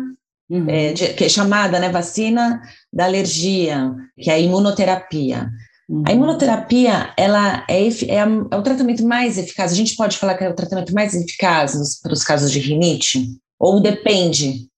Uhum. 0.55 0.71
É, 0.71 0.93
de, 0.93 1.09
que 1.15 1.25
é 1.25 1.29
chamada 1.29 1.81
né, 1.81 1.89
vacina 1.89 2.63
da 2.93 3.07
alergia, 3.07 3.93
que 4.17 4.31
é 4.31 4.35
a 4.35 4.39
imunoterapia. 4.39 5.51
Uhum. 5.89 6.05
A 6.07 6.13
imunoterapia 6.13 7.13
ela 7.17 7.65
é, 7.69 7.89
é, 7.89 8.17
é, 8.19 8.25
o 8.25 8.63
tratamento 8.63 9.05
mais 9.05 9.37
eficaz. 9.37 9.73
A 9.73 9.75
gente 9.75 9.97
pode 9.97 10.17
falar 10.17 10.37
que 10.37 10.45
é 10.45 10.49
o 10.49 10.55
tratamento 10.55 10.95
mais 10.95 11.13
eficaz 11.13 11.75
nos, 11.75 12.01
para 12.01 12.13
os 12.13 12.23
casos 12.23 12.53
de 12.53 12.61
rinite? 12.61 13.27
Ou 13.59 13.81
depende? 13.81 14.69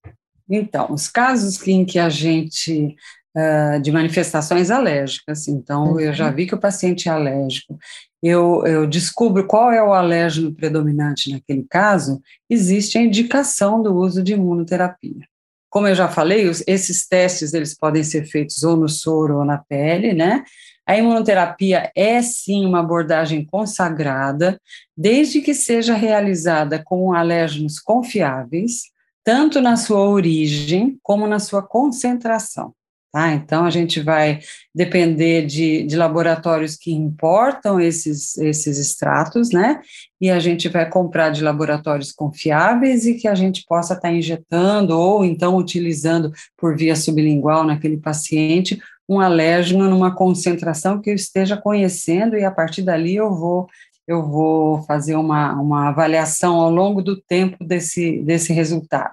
Então, 0.48 0.90
os 0.90 1.08
casos 1.08 1.60
em 1.66 1.84
que 1.84 1.98
a 1.98 2.08
gente 2.08 2.96
uh, 3.36 3.78
de 3.80 3.92
manifestações 3.92 4.70
alérgicas. 4.70 5.46
Então, 5.46 5.92
uhum. 5.92 6.00
eu 6.00 6.14
já 6.14 6.30
vi 6.30 6.46
que 6.46 6.54
o 6.54 6.60
paciente 6.60 7.06
é 7.06 7.12
alérgico. 7.12 7.78
Eu, 8.22 8.64
eu 8.66 8.86
descubro 8.86 9.46
qual 9.46 9.70
é 9.70 9.82
o 9.82 9.92
alérgeno 9.92 10.54
predominante 10.54 11.30
naquele 11.30 11.66
caso, 11.68 12.22
existe 12.48 12.96
a 12.96 13.02
indicação 13.02 13.82
do 13.82 13.94
uso 13.94 14.22
de 14.22 14.32
imunoterapia. 14.32 15.28
Como 15.76 15.88
eu 15.88 15.94
já 15.94 16.08
falei, 16.08 16.50
esses 16.66 17.06
testes 17.06 17.52
eles 17.52 17.76
podem 17.76 18.02
ser 18.02 18.24
feitos 18.24 18.62
ou 18.62 18.78
no 18.78 18.88
soro 18.88 19.40
ou 19.40 19.44
na 19.44 19.58
pele, 19.58 20.14
né? 20.14 20.42
A 20.86 20.96
imunoterapia 20.96 21.92
é 21.94 22.22
sim 22.22 22.64
uma 22.64 22.80
abordagem 22.80 23.44
consagrada, 23.44 24.58
desde 24.96 25.42
que 25.42 25.52
seja 25.52 25.92
realizada 25.92 26.82
com 26.82 27.12
alérgenos 27.12 27.78
confiáveis, 27.78 28.84
tanto 29.22 29.60
na 29.60 29.76
sua 29.76 30.00
origem 30.00 30.98
como 31.02 31.26
na 31.26 31.38
sua 31.38 31.62
concentração. 31.62 32.72
Tá? 33.12 33.32
Então, 33.32 33.64
a 33.64 33.70
gente 33.70 34.00
vai 34.00 34.40
depender 34.74 35.46
de, 35.46 35.84
de 35.84 35.96
laboratórios 35.96 36.76
que 36.76 36.92
importam 36.92 37.80
esses, 37.80 38.36
esses 38.36 38.78
extratos, 38.78 39.50
né? 39.50 39.80
E 40.20 40.30
a 40.30 40.38
gente 40.38 40.68
vai 40.68 40.88
comprar 40.88 41.30
de 41.30 41.42
laboratórios 41.42 42.12
confiáveis 42.12 43.06
e 43.06 43.14
que 43.14 43.26
a 43.26 43.34
gente 43.34 43.64
possa 43.66 43.94
estar 43.94 44.08
tá 44.08 44.14
injetando 44.14 44.98
ou 44.98 45.24
então 45.24 45.56
utilizando 45.56 46.30
por 46.56 46.76
via 46.76 46.94
sublingual 46.94 47.64
naquele 47.64 47.96
paciente 47.96 48.78
um 49.08 49.20
alérgeno 49.20 49.88
numa 49.88 50.14
concentração 50.14 51.00
que 51.00 51.08
eu 51.08 51.14
esteja 51.14 51.56
conhecendo 51.56 52.36
e 52.36 52.44
a 52.44 52.50
partir 52.50 52.82
dali 52.82 53.14
eu 53.14 53.32
vou 53.32 53.68
eu 54.06 54.22
vou 54.22 54.82
fazer 54.82 55.16
uma, 55.16 55.54
uma 55.54 55.88
avaliação 55.88 56.56
ao 56.56 56.70
longo 56.70 57.02
do 57.02 57.20
tempo 57.20 57.64
desse, 57.64 58.22
desse 58.22 58.52
resultado. 58.52 59.12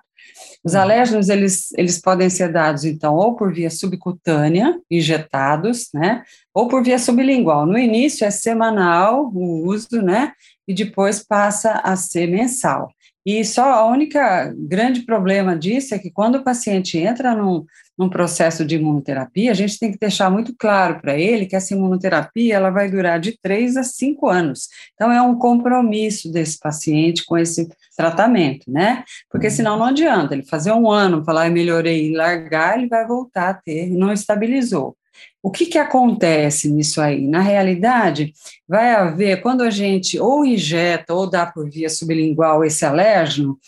Os 0.64 0.76
alérgenos, 0.76 1.30
eles, 1.30 1.72
eles 1.78 2.00
podem 2.00 2.30
ser 2.30 2.52
dados, 2.52 2.86
então, 2.86 3.16
ou 3.16 3.36
por 3.36 3.54
via 3.54 3.70
subcutânea, 3.70 4.80
injetados, 4.90 5.90
né, 5.94 6.24
ou 6.54 6.68
por 6.68 6.84
via 6.84 7.00
sublingual. 7.00 7.66
No 7.66 7.78
início 7.78 8.26
é 8.26 8.32
semanal 8.32 9.32
o 9.34 9.68
uso, 9.68 10.02
né, 10.02 10.32
e 10.68 10.74
depois 10.74 11.24
passa 11.24 11.82
a 11.84 11.96
ser 11.96 12.28
mensal. 12.28 12.90
E 13.26 13.44
só 13.46 13.64
a 13.64 13.86
única 13.86 14.54
grande 14.58 15.04
problema 15.04 15.58
disso 15.58 15.96
é 15.96 16.00
que 16.00 16.12
quando 16.12 16.36
o 16.36 16.44
paciente 16.44 16.98
entra 16.98 17.34
num, 17.34 17.66
num 17.98 18.10
processo 18.10 18.66
de 18.66 18.76
imunoterapia, 18.76 19.52
a 19.52 19.54
gente 19.54 19.78
tem 19.78 19.92
que 19.92 20.00
deixar 20.00 20.30
muito 20.30 20.56
claro 20.58 21.00
para 21.00 21.18
ele 21.18 21.46
que 21.46 21.56
essa 21.56 21.74
imunoterapia 21.74 22.56
ela 22.56 22.70
vai 22.70 22.90
durar 22.90 23.20
de 23.20 23.38
três 23.42 23.78
a 23.78 23.84
cinco 23.84 24.28
anos. 24.28 24.68
Então, 24.94 25.12
é 25.12 25.22
um 25.22 25.38
compromisso 25.38 26.32
desse 26.32 26.60
paciente 26.60 27.26
com 27.26 27.38
esse 27.38 27.70
tratamento, 27.96 28.70
né? 28.72 29.04
Porque 29.30 29.48
uhum. 29.48 29.54
senão 29.54 29.78
não 29.78 29.86
adianta 29.86 30.34
ele 30.34 30.44
fazer 30.44 30.72
um 30.72 30.90
ano, 30.90 31.24
falar, 31.24 31.48
eu 31.48 31.54
melhorei 31.54 32.10
e 32.10 32.16
largar, 32.16 32.78
ele 32.78 32.88
vai 32.88 33.06
voltar 33.06 33.50
a 33.50 33.54
ter, 33.54 33.90
não 33.90 34.12
estabilizou. 34.12 34.98
O 35.42 35.52
que, 35.52 35.66
que 35.66 35.78
acontece 35.78 36.70
nisso 36.72 37.02
aí? 37.02 37.28
Na 37.28 37.42
realidade, 37.42 38.34
vai 38.68 38.92
haver, 38.92 39.42
quando 39.42 39.62
a 39.62 39.70
gente 39.70 40.18
ou 40.18 40.46
injeta 40.46 41.14
ou 41.14 41.30
dá 41.30 41.46
por 41.46 41.70
via 41.70 41.90
sublingual 41.90 42.64
esse 42.64 42.86
alérgeno, 42.86 43.60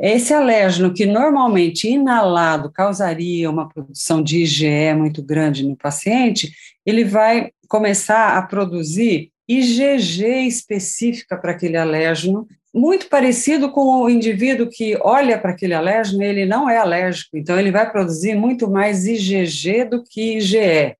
esse 0.00 0.32
alérgeno 0.32 0.94
que 0.94 1.04
normalmente 1.04 1.88
inalado 1.88 2.72
causaria 2.72 3.50
uma 3.50 3.68
produção 3.68 4.22
de 4.22 4.42
IgE 4.42 4.94
muito 4.94 5.22
grande 5.22 5.66
no 5.66 5.76
paciente, 5.76 6.50
ele 6.86 7.04
vai 7.04 7.50
começar 7.68 8.36
a 8.36 8.42
produzir 8.42 9.30
IgG 9.48 10.46
específica 10.46 11.36
para 11.36 11.52
aquele 11.52 11.76
alérgeno, 11.76 12.46
muito 12.72 13.08
parecido 13.08 13.70
com 13.70 14.02
o 14.02 14.08
indivíduo 14.08 14.68
que 14.70 14.96
olha 15.02 15.36
para 15.36 15.50
aquele 15.50 15.74
alérgeno, 15.74 16.22
ele 16.22 16.46
não 16.46 16.70
é 16.70 16.78
alérgico, 16.78 17.36
então 17.36 17.58
ele 17.58 17.72
vai 17.72 17.90
produzir 17.90 18.34
muito 18.34 18.70
mais 18.70 19.06
IgG 19.06 19.84
do 19.84 20.04
que 20.04 20.36
IgE. 20.36 20.96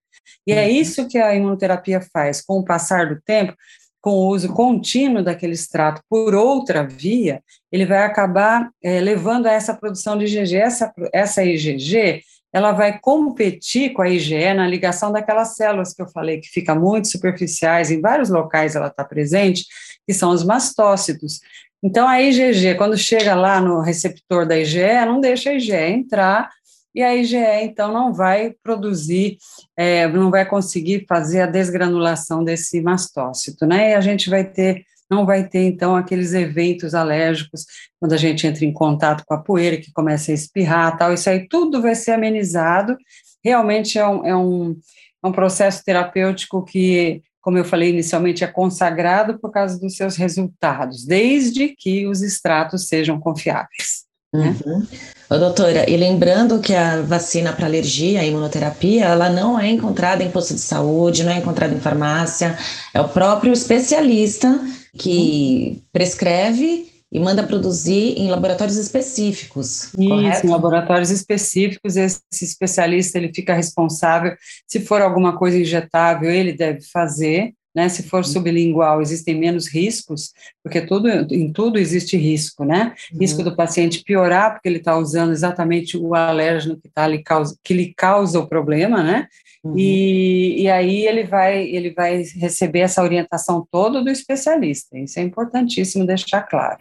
E 0.47 0.52
é 0.52 0.64
uhum. 0.64 0.71
isso 0.71 1.09
que 1.09 1.16
a 1.16 1.35
imunoterapia 1.35 2.00
faz, 2.12 2.40
com 2.42 2.59
o 2.59 2.64
passar 2.64 3.09
do 3.09 3.21
tempo, 3.23 3.54
com 4.00 4.11
o 4.11 4.28
uso 4.28 4.52
contínuo 4.52 5.23
daquele 5.23 5.52
extrato 5.52 6.02
por 6.09 6.35
outra 6.35 6.83
via, 6.83 7.42
ele 7.71 7.85
vai 7.85 8.02
acabar 8.02 8.71
é, 8.83 9.00
levando 9.00 9.47
a 9.47 9.52
essa 9.52 9.75
produção 9.75 10.16
de 10.16 10.25
IgG. 10.25 10.57
Essa, 10.57 10.92
essa 11.12 11.45
IgG, 11.45 12.23
ela 12.52 12.73
vai 12.73 12.99
competir 12.99 13.92
com 13.92 14.02
a 14.02 14.09
IgE 14.09 14.54
na 14.54 14.66
ligação 14.66 15.12
daquelas 15.12 15.54
células 15.54 15.92
que 15.92 16.02
eu 16.02 16.09
falei, 16.09 16.40
que 16.40 16.49
ficam 16.49 16.78
muito 16.80 17.09
superficiais, 17.09 17.90
em 17.90 18.00
vários 18.00 18.30
locais 18.30 18.75
ela 18.75 18.88
está 18.88 19.04
presente, 19.04 19.66
que 20.07 20.14
são 20.14 20.30
os 20.30 20.42
mastócitos. 20.45 21.40
Então, 21.83 22.07
a 22.07 22.21
IgG, 22.21 22.75
quando 22.75 22.97
chega 22.97 23.35
lá 23.35 23.61
no 23.61 23.80
receptor 23.80 24.47
da 24.47 24.59
IgE, 24.59 25.07
não 25.07 25.21
deixa 25.21 25.50
a 25.50 25.54
IgE 25.54 25.73
entrar, 25.73 26.50
e 26.94 27.02
a 27.02 27.14
IgE, 27.14 27.37
então, 27.62 27.92
não 27.92 28.12
vai 28.12 28.54
produzir, 28.62 29.38
é, 29.76 30.09
não 30.09 30.30
vai 30.30 30.44
conseguir 30.44 31.06
fazer 31.09 31.42
a 31.42 31.47
desgranulação 31.47 32.42
desse 32.42 32.80
mastócito, 32.80 33.66
né? 33.66 33.90
E 33.90 33.94
a 33.94 34.00
gente 34.00 34.28
vai 34.28 34.44
ter, 34.44 34.85
não 35.11 35.25
vai 35.25 35.49
ter, 35.49 35.64
então, 35.64 35.94
aqueles 35.94 36.35
eventos 36.35 36.94
alérgicos, 36.94 37.64
quando 37.99 38.12
a 38.12 38.16
gente 38.16 38.47
entra 38.47 38.64
em 38.64 38.73
contato 38.73 39.25
com 39.25 39.35
a 39.35 39.42
poeira, 39.42 39.76
que 39.76 39.92
começa 39.92 40.30
a 40.32 40.35
espirrar, 40.35 40.97
tal, 40.97 41.14
isso 41.14 41.30
aí 41.30 41.49
tudo 41.49 41.80
vai 41.80 41.94
ser 41.94 42.12
amenizado, 42.12 42.97
realmente 43.44 43.99
é 43.99 44.06
um, 44.06 44.26
é 44.26 44.37
um, 44.37 44.76
é 45.23 45.28
um 45.28 45.32
processo 45.32 45.85
terapêutico 45.85 46.64
que 46.64 47.23
como 47.40 47.56
eu 47.56 47.64
falei 47.64 47.88
inicialmente, 47.88 48.44
é 48.44 48.47
consagrado 48.47 49.38
por 49.38 49.50
causa 49.50 49.80
dos 49.80 49.97
seus 49.97 50.16
resultados, 50.16 51.06
desde 51.06 51.68
que 51.68 52.06
os 52.06 52.20
extratos 52.20 52.87
sejam 52.87 53.18
confiáveis. 53.18 54.10
Né? 54.33 54.57
Uhum. 54.65 54.87
Ô, 55.29 55.39
doutora, 55.39 55.89
e 55.89 55.97
lembrando 55.97 56.61
que 56.61 56.75
a 56.75 57.03
vacina 57.03 57.53
para 57.53 57.67
alergia, 57.67 58.21
a 58.21 58.25
imunoterapia, 58.25 59.07
ela 59.07 59.29
não 59.29 59.59
é 59.59 59.69
encontrada 59.69 60.23
em 60.23 60.31
posto 60.31 60.55
de 60.55 60.61
saúde, 60.61 61.25
não 61.25 61.33
é 61.33 61.39
encontrada 61.39 61.75
em 61.75 61.81
farmácia, 61.81 62.57
é 62.95 63.01
o 63.01 63.09
próprio 63.09 63.53
especialista 63.53 64.61
que 64.97 65.83
prescreve 65.93 66.90
e 67.12 67.19
manda 67.19 67.43
produzir 67.43 68.14
em 68.16 68.31
laboratórios 68.31 68.77
específicos. 68.77 69.93
Isso, 69.95 70.09
correto? 70.09 70.47
em 70.47 70.51
laboratórios 70.51 71.11
específicos, 71.11 71.97
esse 71.97 72.21
especialista 72.40 73.19
ele 73.19 73.33
fica 73.35 73.53
responsável. 73.53 74.37
Se 74.66 74.81
for 74.81 75.03
alguma 75.03 75.37
coisa 75.37 75.59
injetável, 75.59 76.31
ele 76.31 76.53
deve 76.53 76.83
fazer. 76.83 77.53
Né? 77.74 77.88
Se 77.88 78.02
for 78.02 78.18
uhum. 78.18 78.24
sublingual, 78.24 79.00
existem 79.00 79.38
menos 79.38 79.68
riscos, 79.68 80.33
porque 80.62 80.80
tudo, 80.80 81.09
em 81.09 81.52
tudo 81.52 81.78
existe 81.78 82.16
risco, 82.16 82.64
né? 82.64 82.94
Uhum. 83.12 83.20
Risco 83.20 83.42
do 83.44 83.54
paciente 83.54 84.02
piorar, 84.02 84.52
porque 84.52 84.68
ele 84.68 84.78
está 84.78 84.96
usando 84.96 85.30
exatamente 85.30 85.96
o 85.96 86.14
alérgeno 86.14 86.76
que, 86.76 86.88
tá 86.88 87.04
ali 87.04 87.22
causa, 87.22 87.56
que 87.62 87.72
lhe 87.72 87.94
causa 87.94 88.40
o 88.40 88.48
problema, 88.48 89.02
né? 89.02 89.28
Uhum. 89.62 89.74
E, 89.76 90.62
e 90.62 90.70
aí 90.70 91.06
ele 91.06 91.24
vai, 91.24 91.62
ele 91.62 91.90
vai 91.92 92.22
receber 92.37 92.80
essa 92.80 93.02
orientação 93.02 93.66
toda 93.70 94.02
do 94.02 94.11
especialista. 94.11 94.98
Isso 94.98 95.20
é 95.20 95.22
importantíssimo 95.22 96.06
deixar 96.06 96.42
claro. 96.42 96.78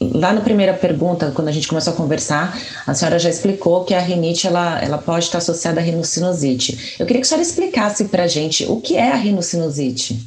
Lá 0.00 0.32
na 0.32 0.40
primeira 0.40 0.72
pergunta, 0.72 1.30
quando 1.30 1.48
a 1.48 1.52
gente 1.52 1.68
começou 1.68 1.92
a 1.92 1.96
conversar, 1.96 2.58
a 2.86 2.94
senhora 2.94 3.18
já 3.18 3.28
explicou 3.28 3.84
que 3.84 3.94
a 3.94 4.00
rinite 4.00 4.46
ela, 4.46 4.82
ela 4.82 4.98
pode 4.98 5.26
estar 5.26 5.38
associada 5.38 5.80
à 5.80 5.82
rinocinusite. 5.82 6.96
Eu 6.98 7.06
queria 7.06 7.20
que 7.20 7.26
a 7.26 7.28
senhora 7.28 7.42
explicasse 7.42 8.06
para 8.06 8.24
a 8.24 8.26
gente 8.26 8.64
o 8.64 8.80
que 8.80 8.96
é 8.96 9.12
a 9.12 9.16
rinocinusite. 9.16 10.18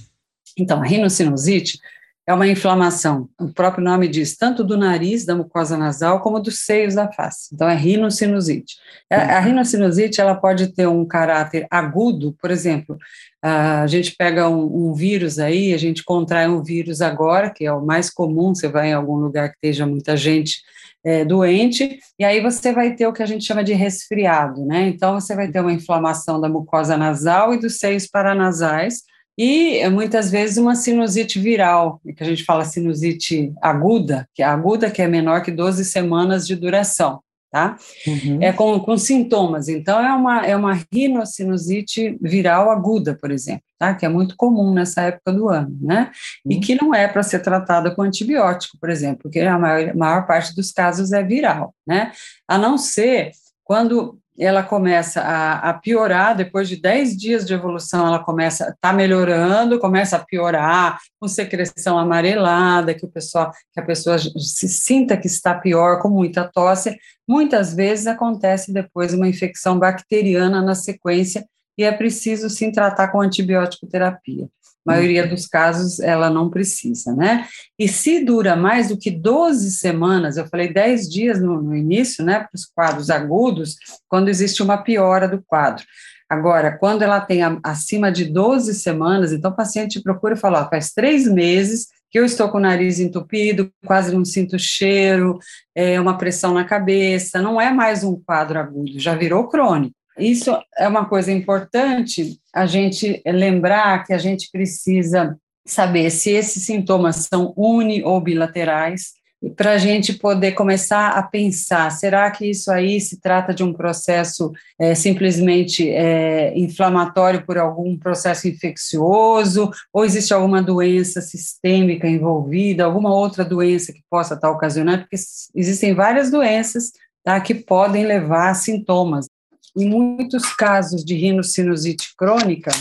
Então, 0.58 0.82
a 0.82 0.86
rinocinusite 0.86 1.80
é 2.26 2.34
uma 2.34 2.48
inflamação, 2.48 3.28
o 3.38 3.50
próprio 3.50 3.84
nome 3.84 4.08
diz, 4.08 4.38
tanto 4.38 4.64
do 4.64 4.78
nariz, 4.78 5.26
da 5.26 5.36
mucosa 5.36 5.76
nasal, 5.76 6.22
como 6.22 6.40
dos 6.40 6.60
seios 6.60 6.96
da 6.96 7.12
face. 7.12 7.50
Então, 7.54 7.68
é 7.68 7.76
rinocinusite. 7.76 8.78
A, 9.12 9.38
a 9.38 9.40
uhum. 9.40 9.48
rinocinusite, 9.48 10.22
ela 10.22 10.36
pode 10.36 10.68
ter 10.68 10.88
um 10.88 11.06
caráter 11.06 11.68
agudo, 11.70 12.34
por 12.40 12.50
exemplo, 12.50 12.98
a 13.46 13.86
gente 13.88 14.16
pega 14.16 14.48
um, 14.48 14.88
um, 14.88 14.94
vírus 14.94 15.38
aí, 15.38 15.74
a 15.74 15.78
gente 15.78 16.02
contrai 16.02 16.48
um 16.48 16.64
vírus 16.64 17.02
agora, 17.02 17.50
que 17.50 17.66
é 17.66 17.74
o 17.74 17.86
mais 17.86 18.10
comum, 18.10 18.56
você 18.56 18.70
vai 18.70 18.92
em 18.92 18.94
algum 18.94 19.18
lugar 19.18 19.50
que 19.50 19.56
esteja 19.56 19.86
muita 19.86 20.16
gente 20.16 20.62
é, 21.04 21.26
doente, 21.26 22.00
e 22.18 22.24
aí 22.24 22.40
você 22.40 22.72
vai 22.72 22.96
ter 22.96 23.06
o 23.06 23.12
que 23.12 23.22
a 23.22 23.26
gente 23.26 23.44
chama 23.44 23.62
de 23.62 23.74
resfriado, 23.74 24.66
né? 24.66 24.88
Então, 24.88 25.20
você 25.20 25.36
vai 25.36 25.52
ter 25.52 25.60
uma 25.60 25.74
inflamação 25.74 26.40
da 26.40 26.48
mucosa 26.48 26.96
nasal 26.96 27.54
e 27.54 27.60
dos 27.60 27.80
seios 27.80 28.08
paranasais, 28.08 29.02
e 29.38 29.86
muitas 29.90 30.32
vezes 30.32 30.56
uma 30.56 30.76
sinusite 30.76 31.38
viral, 31.38 32.00
que 32.16 32.24
a 32.24 32.26
gente 32.26 32.46
fala 32.46 32.64
sinusite 32.64 33.52
aguda, 33.62 34.26
que 34.34 34.42
é 34.42 34.46
aguda 34.46 34.90
que 34.90 35.02
é 35.02 35.08
menor 35.08 35.42
que 35.42 35.52
12 35.52 35.84
semanas 35.84 36.48
de 36.48 36.56
duração 36.56 37.20
tá? 37.54 37.78
Uhum. 38.08 38.40
É 38.42 38.52
com, 38.52 38.80
com 38.80 38.98
sintomas. 38.98 39.70
Então, 39.70 40.04
é 40.04 40.12
uma, 40.12 40.44
é 40.44 40.56
uma 40.56 40.74
rinocinusite 40.92 42.18
viral 42.20 42.72
aguda, 42.72 43.16
por 43.16 43.30
exemplo, 43.30 43.62
tá? 43.78 43.94
Que 43.94 44.08
é 44.08 44.10
muito 44.10 44.36
comum 44.36 44.74
nessa 44.74 45.04
época 45.04 45.32
do 45.32 45.48
ano, 45.48 45.78
né? 45.80 46.10
Uhum. 46.44 46.52
E 46.52 46.60
que 46.60 46.74
não 46.74 46.96
é 46.96 47.08
para 47.08 47.22
ser 47.22 47.44
tratada 47.44 47.92
com 47.92 48.02
antibiótico, 48.02 48.76
por 48.82 48.90
exemplo, 48.90 49.20
porque 49.22 49.40
a 49.40 49.60
maior, 49.60 49.96
maior 49.96 50.26
parte 50.26 50.56
dos 50.56 50.72
casos 50.72 51.14
é 51.14 51.22
viral, 51.22 51.76
né? 51.86 52.12
A 52.48 52.58
não 52.58 52.76
ser 52.76 53.30
quando 53.64 54.18
ela 54.38 54.64
começa 54.64 55.22
a, 55.22 55.70
a, 55.70 55.74
piorar, 55.74 56.36
depois 56.36 56.68
de 56.68 56.76
10 56.76 57.18
dias 57.18 57.46
de 57.46 57.54
evolução, 57.54 58.08
ela 58.08 58.24
começa, 58.24 58.70
está 58.70 58.92
melhorando, 58.92 59.80
começa 59.80 60.18
a 60.18 60.26
piorar, 60.26 61.00
com 61.20 61.28
secreção 61.28 61.98
amarelada, 61.98 62.94
que, 62.94 63.06
o 63.06 63.10
pessoal, 63.10 63.52
que 63.72 63.80
a 63.80 63.86
pessoa 63.86 64.18
se 64.18 64.68
sinta 64.68 65.18
que 65.18 65.28
está 65.28 65.54
pior, 65.54 66.02
com 66.02 66.10
muita 66.10 66.44
tosse. 66.44 66.98
Muitas 67.28 67.74
vezes 67.74 68.08
acontece 68.08 68.74
depois 68.74 69.14
uma 69.14 69.28
infecção 69.28 69.78
bacteriana 69.78 70.62
na 70.62 70.76
sequência, 70.76 71.46
e 71.78 71.84
é 71.84 71.92
preciso 71.92 72.50
sim 72.50 72.72
tratar 72.72 73.10
com 73.10 73.22
antibiótico 73.22 73.88
terapia 73.88 74.48
maioria 74.86 75.26
dos 75.26 75.46
casos 75.46 76.00
ela 76.00 76.30
não 76.30 76.50
precisa, 76.50 77.16
né? 77.16 77.48
E 77.80 77.88
se 77.88 78.24
dura 78.24 78.56
mais 78.56 78.90
do 78.90 78.98
que 78.98 79.10
12 79.10 79.72
semanas, 79.72 80.38
eu 80.38 80.48
falei 80.48 80.72
10 80.72 81.10
dias 81.10 81.42
no, 81.42 81.62
no 81.62 81.76
início, 81.76 82.24
né, 82.24 82.40
para 82.40 82.50
os 82.54 82.66
quadros 82.66 83.10
agudos, 83.10 83.76
quando 84.08 84.30
existe 84.30 84.62
uma 84.62 84.78
piora 84.78 85.28
do 85.28 85.42
quadro. 85.42 85.84
Agora, 86.30 86.78
quando 86.78 87.02
ela 87.02 87.22
tem 87.22 87.44
a, 87.44 87.58
acima 87.64 88.12
de 88.12 88.26
12 88.26 88.74
semanas, 88.74 89.32
então 89.32 89.52
o 89.52 89.56
paciente 89.56 90.02
procura 90.02 90.36
falar, 90.36 90.70
faz 90.70 90.92
três 90.92 91.28
meses 91.28 91.88
que 92.10 92.20
eu 92.20 92.26
estou 92.26 92.50
com 92.50 92.58
o 92.58 92.62
nariz 92.62 93.00
entupido, 93.00 93.72
quase 93.86 94.14
não 94.14 94.24
sinto 94.24 94.58
cheiro, 94.60 95.40
é 95.74 96.00
uma 96.00 96.18
pressão 96.18 96.54
na 96.54 96.64
cabeça, 96.64 97.42
não 97.42 97.60
é 97.60 97.72
mais 97.72 98.04
um 98.04 98.20
quadro 98.20 98.60
agudo, 98.60 99.00
já 99.00 99.16
virou 99.16 99.48
crônico. 99.48 99.96
Isso 100.18 100.52
é 100.78 100.88
uma 100.88 101.06
coisa 101.06 101.32
importante 101.32 102.40
a 102.54 102.66
gente 102.66 103.22
lembrar 103.26 104.04
que 104.06 104.14
a 104.14 104.18
gente 104.18 104.50
precisa 104.52 105.38
saber 105.66 106.10
se 106.12 106.32
esses 106.32 106.66
sintomas 106.66 107.28
são 107.32 107.54
uni 107.56 108.04
ou 108.04 108.20
bilaterais. 108.22 109.14
para 109.58 109.72
a 109.74 109.78
gente 109.78 110.14
poder 110.14 110.54
começar 110.54 111.10
a 111.10 111.24
pensar: 111.24 111.90
será 111.92 112.30
que 112.32 112.50
isso 112.50 112.72
aí 112.72 113.02
se 113.02 113.20
trata 113.20 113.54
de 113.54 113.64
um 113.64 113.74
processo 113.74 114.52
é, 114.80 114.96
simplesmente 114.96 115.90
é, 115.90 116.58
inflamatório 116.58 117.46
por 117.46 117.58
algum 117.58 117.98
processo 117.98 118.48
infeccioso, 118.48 119.70
ou 119.92 120.06
existe 120.06 120.34
alguma 120.34 120.62
doença 120.62 121.22
sistêmica 121.22 122.08
envolvida, 122.08 122.86
alguma 122.86 123.14
outra 123.14 123.44
doença 123.44 123.92
que 123.92 124.04
possa 124.10 124.36
estar 124.36 124.50
ocasionando? 124.50 125.02
Porque 125.04 125.18
existem 125.56 125.94
várias 125.94 126.32
doenças 126.32 126.92
tá, 127.24 127.40
que 127.42 127.56
podem 127.56 128.06
levar 128.06 128.52
a 128.52 128.54
sintomas. 128.54 129.28
Em 129.76 129.90
muitos 129.90 130.54
casos 130.54 131.04
de 131.04 131.16
rinocinusite 131.16 132.14
crônica, 132.18 132.72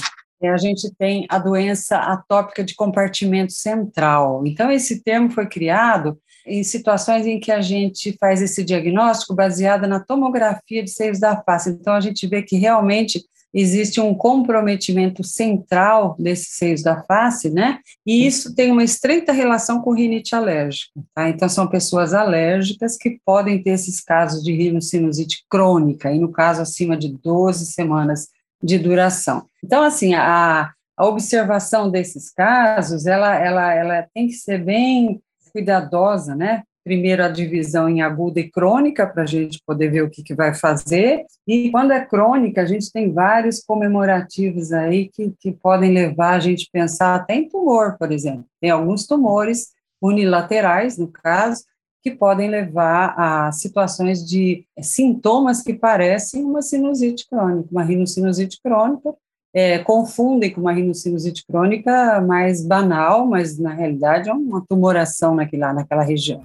é, 0.43 0.51
a 0.51 0.57
gente 0.57 0.93
tem 0.99 1.27
a 1.29 1.39
doença 1.39 1.97
atópica 1.97 2.65
de 2.65 2.75
compartimento 2.75 3.53
central. 3.53 4.45
Então, 4.47 4.71
esse 4.71 5.03
termo 5.03 5.31
foi 5.31 5.47
criado 5.47 6.19
em 6.45 6.65
situações 6.65 7.27
em 7.27 7.39
que 7.39 7.53
a 7.53 7.61
gente 7.61 8.17
faz 8.19 8.43
esse 8.43 8.65
diagnóstico 8.65 9.35
baseado 9.35 9.87
na 9.87 10.01
tomografia 10.01 10.83
de 10.83 10.91
seios 10.91 11.21
da 11.21 11.41
face. 11.41 11.71
Então, 11.71 11.95
a 11.95 12.01
gente 12.01 12.27
vê 12.27 12.43
que 12.43 12.57
realmente 12.57 13.23
existe 13.53 14.01
um 14.01 14.15
comprometimento 14.15 15.23
central 15.23 16.17
desses 16.19 16.57
seios 16.57 16.83
da 16.83 17.03
face, 17.03 17.51
né? 17.51 17.79
E 18.07 18.27
isso 18.27 18.55
tem 18.55 18.71
uma 18.71 18.83
estreita 18.83 19.33
relação 19.33 19.81
com 19.81 19.93
rinite 19.93 20.35
alérgica, 20.35 20.93
tá? 21.15 21.29
Então, 21.29 21.49
são 21.49 21.69
pessoas 21.69 22.15
alérgicas 22.15 22.97
que 22.97 23.19
podem 23.25 23.63
ter 23.63 23.71
esses 23.71 24.01
casos 24.01 24.43
de 24.43 24.53
rinocinusite 24.53 25.45
crônica, 25.51 26.11
e 26.13 26.19
no 26.19 26.33
caso, 26.33 26.63
acima 26.63 26.97
de 26.97 27.09
12 27.09 27.67
semanas 27.67 28.29
de 28.63 28.79
duração. 28.79 29.47
Então, 29.63 29.83
assim, 29.83 30.15
a, 30.15 30.71
a 30.97 31.07
observação 31.07 31.91
desses 31.91 32.31
casos, 32.31 33.07
ela, 33.07 33.35
ela, 33.35 33.75
ela 33.75 34.07
tem 34.15 34.29
que 34.29 34.35
ser 34.35 34.63
bem 34.65 35.21
cuidadosa, 35.53 36.35
né? 36.35 36.63
Primeiro 36.85 37.25
a 37.25 37.29
divisão 37.29 37.89
em 37.89 38.03
aguda 38.03 38.41
e 38.41 38.51
crônica, 38.51 39.07
para 39.07 39.23
a 39.23 39.27
gente 39.27 39.61
poder 39.67 39.91
ver 39.91 40.03
o 40.03 40.11
que, 40.11 40.23
que 40.23 40.35
vai 40.35 40.53
fazer. 40.55 41.25
E 41.47 41.71
quando 41.71 41.93
é 41.93 42.05
crônica, 42.05 42.61
a 42.61 42.67
gente 42.67 42.91
tem 42.91 43.13
vários 43.13 43.61
comemorativos 43.61 44.73
aí 44.73 45.09
que, 45.09 45.33
que 45.41 45.53
podem 45.53 45.93
levar 45.93 46.35
a 46.35 46.41
gente 46.41 46.65
a 46.65 46.79
pensar 46.79 47.15
até 47.15 47.35
em 47.35 47.49
tumor, 47.49 47.97
por 47.99 48.11
exemplo. 48.11 48.45
Tem 48.61 48.71
alguns 48.71 49.07
tumores 49.07 49.69
unilaterais, 50.01 50.99
no 50.99 51.07
caso, 51.07 51.63
que 52.03 52.11
podem 52.11 52.51
levar 52.51 53.15
a 53.17 53.53
situações 53.53 54.27
de 54.27 54.67
sintomas 54.81 55.63
que 55.63 55.73
parecem 55.73 56.43
uma 56.43 56.61
sinusite 56.61 57.29
crônica, 57.31 57.69
uma 57.71 57.85
rinocinusite 57.85 58.61
crônica, 58.61 59.15
é, 59.55 59.79
confundem 59.79 60.51
com 60.51 60.61
uma 60.61 60.73
rinocinusite 60.73 61.45
crônica 61.47 62.21
mais 62.23 62.65
banal, 62.67 63.27
mas 63.27 63.59
na 63.59 63.73
realidade 63.73 64.29
é 64.29 64.33
uma 64.33 64.65
tumoração 64.67 65.35
naquela, 65.35 65.73
naquela 65.73 66.03
região. 66.03 66.43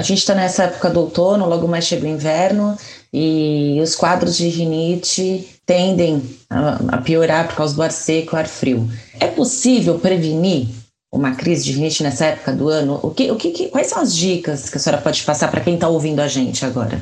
A 0.00 0.02
gente 0.02 0.20
está 0.20 0.34
nessa 0.34 0.62
época 0.62 0.88
do 0.88 1.00
outono, 1.00 1.46
logo 1.46 1.68
mais 1.68 1.84
chega 1.84 2.06
o 2.06 2.08
inverno, 2.08 2.74
e 3.12 3.78
os 3.82 3.94
quadros 3.94 4.34
de 4.34 4.48
rinite 4.48 5.60
tendem 5.66 6.22
a, 6.48 6.96
a 6.96 7.02
piorar 7.02 7.46
por 7.46 7.56
causa 7.56 7.74
do 7.74 7.82
ar 7.82 7.92
seco 7.92 8.34
e 8.34 8.38
ar 8.38 8.48
frio. 8.48 8.88
É 9.20 9.26
possível 9.26 9.98
prevenir 9.98 10.68
uma 11.12 11.34
crise 11.34 11.64
de 11.64 11.72
rinite 11.72 12.02
nessa 12.02 12.24
época 12.24 12.50
do 12.50 12.70
ano? 12.70 12.98
O 13.02 13.10
que, 13.10 13.30
o 13.30 13.36
que, 13.36 13.68
quais 13.68 13.88
são 13.88 14.00
as 14.00 14.16
dicas 14.16 14.70
que 14.70 14.78
a 14.78 14.80
senhora 14.80 15.02
pode 15.02 15.22
passar 15.22 15.50
para 15.50 15.60
quem 15.60 15.74
está 15.74 15.86
ouvindo 15.86 16.20
a 16.20 16.28
gente 16.28 16.64
agora? 16.64 16.98